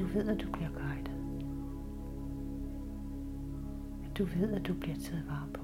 Du 0.00 0.04
ved, 0.04 0.28
at 0.28 0.40
du 0.40 0.50
bliver 0.52 0.70
guidet. 0.70 1.10
At 4.04 4.18
du 4.18 4.24
ved, 4.24 4.52
at 4.52 4.66
du 4.66 4.74
bliver 4.74 4.96
taget 4.96 5.26
vare 5.26 5.48
på. 5.54 5.59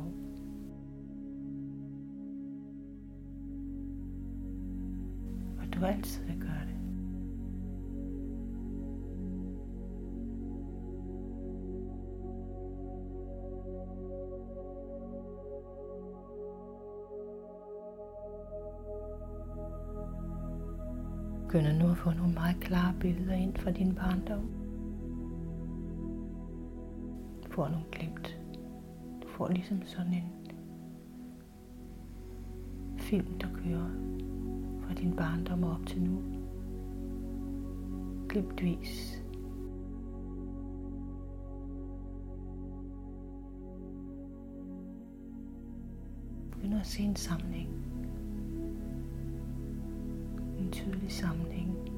Få 22.07 22.13
nogle 22.13 22.35
meget 22.35 22.57
klare 22.61 22.95
billeder 23.01 23.35
ind 23.35 23.57
fra 23.57 23.71
din 23.71 23.95
barndom. 23.95 24.51
Du 27.45 27.51
får 27.51 27.69
nogle 27.69 27.85
glemt. 27.93 28.39
Du 29.23 29.29
får 29.29 29.49
ligesom 29.49 29.83
sådan 29.85 30.13
en 30.13 30.33
film, 32.99 33.39
der 33.39 33.47
kører 33.55 33.91
fra 34.81 34.95
din 34.95 35.17
barndom 35.17 35.65
op 35.65 35.87
til 35.87 36.03
nu. 36.03 36.23
Glimtvis. 38.29 39.23
Begynd 46.51 46.75
at 46.75 46.87
se 46.87 47.03
en 47.03 47.17
sammenhæng 47.17 47.69
en 50.59 50.73
tydelig 50.73 51.13
sammenhæng. 51.13 51.96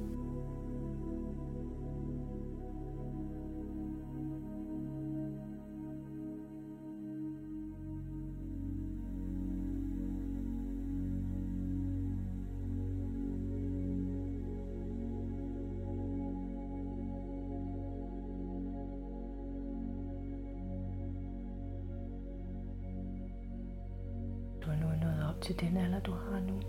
Den 25.61 25.77
alder, 25.77 26.01
du 26.01 26.13
har 26.13 26.41
nu 26.41 26.61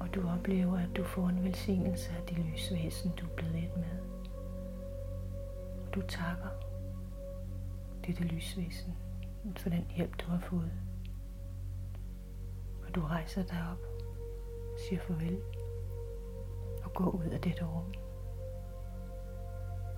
og 0.00 0.14
du 0.14 0.28
oplever, 0.28 0.78
at 0.78 0.96
du 0.96 1.04
får 1.04 1.28
en 1.28 1.44
velsignelse 1.44 2.10
af 2.18 2.22
det 2.26 2.38
lysvæsen, 2.38 3.12
du 3.20 3.26
er 3.26 3.30
blevet 3.36 3.56
et 3.56 3.76
med. 3.76 4.00
Og 5.80 5.94
du 5.94 6.02
takker 6.02 6.48
dette 8.06 8.24
lysvæsen 8.24 8.96
for 9.56 9.70
den 9.70 9.86
hjælp, 9.96 10.16
du 10.16 10.30
har 10.30 10.38
fået. 10.38 10.72
Og 12.86 12.94
du 12.94 13.00
rejser 13.00 13.42
dig 13.42 13.64
op, 13.72 13.78
siger 14.78 15.00
farvel 15.00 15.38
og 16.84 16.94
går 16.94 17.10
ud 17.10 17.24
af 17.24 17.40
dette 17.40 17.64
rum. 17.64 17.94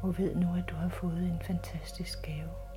Og 0.03 0.19
ved 0.19 0.35
nu, 0.35 0.55
at 0.57 0.65
du 0.71 0.75
har 0.75 0.89
fået 0.89 1.23
en 1.23 1.41
fantastisk 1.43 2.23
gave. 2.23 2.72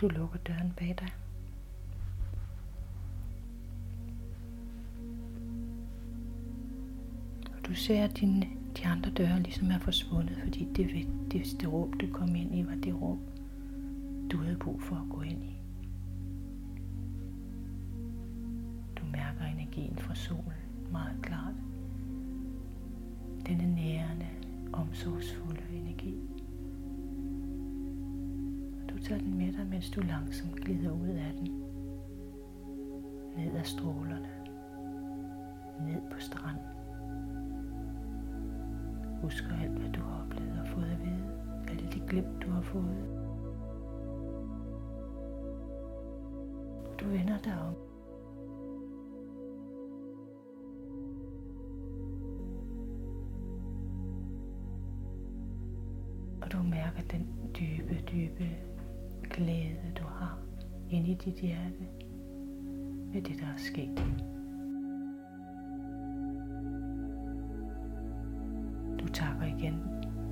Du 0.00 0.08
lukker 0.08 0.38
døren 0.38 0.72
bag 0.76 0.96
dig. 0.98 1.08
Og 7.46 7.66
du 7.66 7.74
ser, 7.74 8.04
at 8.04 8.20
dine, 8.20 8.46
de 8.76 8.86
andre 8.86 9.10
døre 9.10 9.40
ligesom 9.40 9.70
er 9.70 9.78
forsvundet, 9.78 10.36
fordi 10.44 10.68
det, 10.76 10.94
vigtigste 10.94 11.66
rum, 11.66 11.92
du 11.92 12.06
kom 12.12 12.34
ind 12.34 12.54
i, 12.54 12.66
var 12.66 12.74
det 12.74 12.94
rum, 12.94 13.20
du 14.32 14.36
havde 14.36 14.56
brug 14.56 14.82
for 14.82 14.96
at 14.96 15.10
gå 15.10 15.20
ind 15.20 15.44
i. 15.44 15.56
Du 18.96 19.02
mærker 19.12 19.44
energien 19.44 19.96
fra 19.98 20.14
solen 20.14 20.42
meget 20.92 21.16
klart. 21.22 21.54
Denne 23.46 23.74
nærende, 23.74 24.26
omsorgsfulde 24.72 25.62
energi. 25.72 26.29
Tager 29.02 29.20
den 29.20 29.38
med 29.38 29.52
dig, 29.52 29.66
mens 29.70 29.90
du 29.90 30.00
langsomt 30.00 30.56
glider 30.56 30.92
ud 30.92 31.08
af 31.08 31.32
den. 31.38 31.46
Ned 33.36 33.56
ad 33.56 33.64
strålerne. 33.64 34.28
Ned 35.86 36.00
på 36.10 36.18
stranden. 36.18 36.62
Husker 39.22 39.48
alt, 39.62 39.78
hvad 39.78 39.92
du 39.92 40.00
har 40.00 40.24
oplevet 40.24 40.60
og 40.60 40.68
fået 40.68 40.84
at 40.90 41.04
vide. 41.04 41.24
Alle 41.68 41.88
de 41.92 42.00
glimt, 42.08 42.42
du 42.42 42.50
har 42.50 42.60
fået. 42.62 43.06
Du 47.00 47.08
vender 47.08 47.38
dig 47.38 47.54
om. 47.68 47.74
Og 56.42 56.52
du 56.52 56.62
mærker 56.62 57.02
den 57.10 57.28
dybe, 57.58 57.94
dybe 58.12 58.69
glæde, 59.40 59.92
du 59.98 60.04
har 60.04 60.38
inde 60.90 61.10
i 61.10 61.14
dit 61.14 61.34
hjerte 61.34 61.88
ved 63.12 63.22
det, 63.22 63.40
der 63.40 63.46
er 63.46 63.56
sket. 63.56 64.04
Du 69.00 69.08
takker 69.12 69.58
igen 69.58 69.80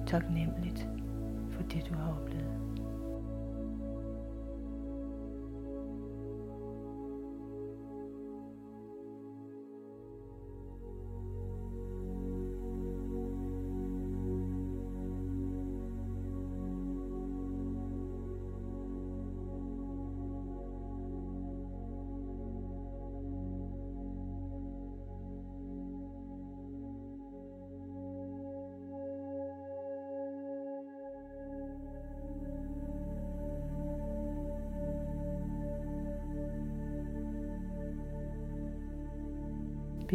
taknemmeligt 0.06 0.88
for 1.50 1.62
det, 1.62 1.86
du 1.90 1.94
har 1.94 2.20
oplevet. 2.20 2.67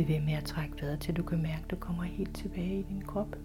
Bliv 0.05 0.15
ved 0.15 0.25
med 0.25 0.33
at 0.33 0.43
trække 0.43 0.81
vejret, 0.81 0.99
til 0.99 1.15
du 1.15 1.23
kan 1.23 1.41
mærke, 1.41 1.63
at 1.63 1.71
du 1.71 1.75
kommer 1.75 2.03
helt 2.03 2.35
tilbage 2.35 2.79
i 2.79 2.83
din 2.83 3.01
krop. 3.01 3.35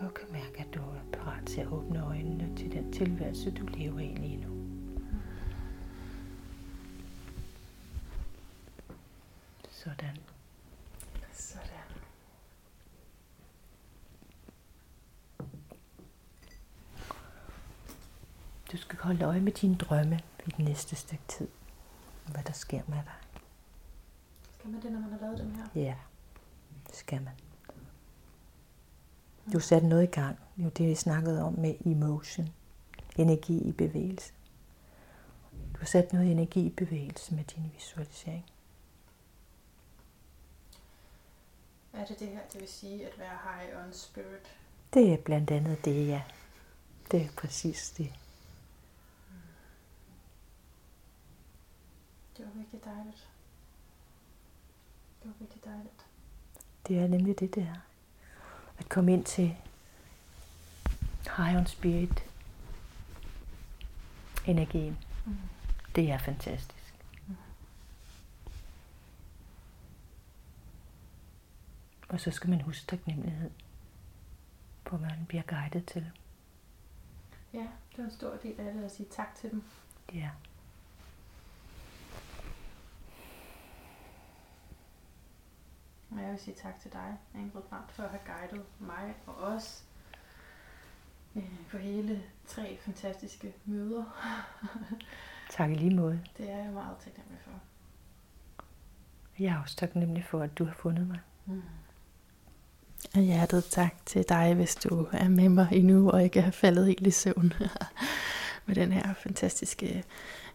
Og 0.00 0.14
kan 0.14 0.32
mærke, 0.32 0.58
at 0.58 0.74
du 0.74 0.80
er 0.80 1.00
parat 1.12 1.46
til 1.46 1.60
at 1.60 1.66
åbne 1.66 2.06
øjnene 2.06 2.56
til 2.56 2.72
den 2.72 2.92
tilværelse, 2.92 3.50
du 3.50 3.66
lever 3.66 3.98
i 3.98 4.14
lige 4.14 4.36
nu. 4.36 4.48
Sådan. 9.70 10.16
Sådan. 11.32 11.62
Du 18.72 18.76
skal 18.76 18.98
holde 18.98 19.24
øje 19.24 19.40
med 19.40 19.52
dine 19.52 19.74
drømme 19.74 20.20
i 20.48 20.50
den 20.56 20.64
næste 20.64 20.96
stykke 20.96 21.24
tid. 21.28 21.48
Hvad 22.26 22.42
der 22.42 22.52
sker 22.52 22.82
med 22.86 22.96
dig. 22.96 23.42
Skal 24.58 24.70
man 24.70 24.82
det, 24.82 24.92
når 24.92 25.00
man 25.00 25.10
har 25.10 25.18
lavet 25.18 25.38
dem 25.38 25.54
her? 25.54 25.64
Ja, 25.74 25.94
det 26.86 26.96
skal 26.96 27.22
man. 27.22 27.34
Du 29.52 29.60
satte 29.60 29.88
noget 29.88 30.02
i 30.02 30.10
gang. 30.10 30.38
Jo, 30.56 30.68
det 30.68 30.88
vi 30.88 30.94
snakkede 30.94 31.42
om 31.42 31.52
med 31.52 31.74
emotion. 31.84 32.48
Energi 33.16 33.58
i 33.58 33.72
bevægelse. 33.72 34.32
Du 35.74 35.78
har 35.78 35.86
sat 35.86 36.12
noget 36.12 36.30
energi 36.30 36.66
i 36.66 36.70
bevægelse 36.70 37.34
med 37.34 37.44
din 37.44 37.70
visualisering. 37.74 38.44
Er 41.92 42.04
det 42.04 42.20
det 42.20 42.28
her, 42.28 42.40
det 42.52 42.60
vil 42.60 42.68
sige 42.68 43.06
at 43.06 43.18
være 43.18 43.38
high 43.44 43.86
on 43.86 43.92
spirit? 43.92 44.56
Det 44.94 45.12
er 45.12 45.16
blandt 45.16 45.50
andet 45.50 45.84
det, 45.84 46.08
ja. 46.08 46.22
Det 47.10 47.22
er 47.22 47.28
præcis 47.36 47.90
det. 47.90 48.12
Det 52.38 52.46
var 52.46 52.52
virkelig 52.52 52.84
dejligt. 52.84 53.28
Det 55.22 55.28
var 55.28 55.34
virkelig 55.38 55.64
dejligt. 55.64 56.06
Det 56.88 56.98
er 56.98 57.06
nemlig 57.06 57.40
det, 57.40 57.54
det 57.54 57.62
er. 57.62 57.80
At 58.78 58.88
komme 58.88 59.12
ind 59.12 59.24
til 59.24 59.56
high 61.36 61.56
on 61.56 61.66
spirit 61.66 62.24
energien. 64.46 64.98
Mm. 65.26 65.36
Det 65.94 66.10
er 66.10 66.18
fantastisk. 66.18 66.94
Og 72.08 72.20
så 72.20 72.30
skal 72.30 72.50
man 72.50 72.60
huske 72.60 72.86
taknemmelighed 72.86 73.50
på, 74.84 74.96
hvad 74.96 75.08
man 75.08 75.26
bliver 75.28 75.42
guidet 75.42 75.86
til. 75.86 76.10
Ja, 77.52 77.68
det 77.90 77.98
var 77.98 78.04
en 78.04 78.10
stor 78.10 78.36
del 78.36 78.60
af 78.60 78.74
det 78.74 78.84
at 78.84 78.92
sige 78.92 79.08
tak 79.10 79.34
til 79.34 79.50
dem. 79.50 79.62
Ja. 80.14 80.30
Og 86.10 86.22
jeg 86.22 86.30
vil 86.30 86.38
sige 86.38 86.54
tak 86.62 86.80
til 86.80 86.92
dig, 86.92 87.18
Ingrid 87.34 87.62
Brandt, 87.62 87.92
for 87.92 88.02
at 88.02 88.10
have 88.10 88.20
guidet 88.26 88.66
mig 88.78 89.14
og 89.26 89.34
os 89.34 89.84
øh, 91.36 91.42
på 91.70 91.78
hele 91.78 92.22
tre 92.46 92.78
fantastiske 92.80 93.54
møder. 93.64 94.04
Tak 95.50 95.70
i 95.70 95.74
lige 95.74 95.94
måde. 95.94 96.20
Det 96.36 96.50
er 96.50 96.56
jeg 96.56 96.72
meget 96.72 96.96
taknemmelig 97.04 97.40
for. 97.44 97.50
Jeg 99.38 99.54
er 99.54 99.62
også 99.62 99.76
taknemmelig 99.76 100.24
for, 100.24 100.42
at 100.42 100.58
du 100.58 100.64
har 100.64 100.74
fundet 100.74 101.06
mig. 101.08 101.20
Mm. 101.46 101.62
Og 103.14 103.20
hjertet 103.20 103.64
tak 103.64 103.94
til 104.06 104.28
dig, 104.28 104.54
hvis 104.54 104.76
du 104.76 105.06
er 105.12 105.28
med 105.28 105.48
mig 105.48 105.68
endnu 105.72 106.10
og 106.10 106.24
ikke 106.24 106.42
har 106.42 106.50
faldet 106.50 106.86
helt 106.86 107.06
i 107.06 107.10
søvn 107.10 107.52
med 108.66 108.74
den 108.74 108.92
her 108.92 109.14
fantastiske 109.14 110.04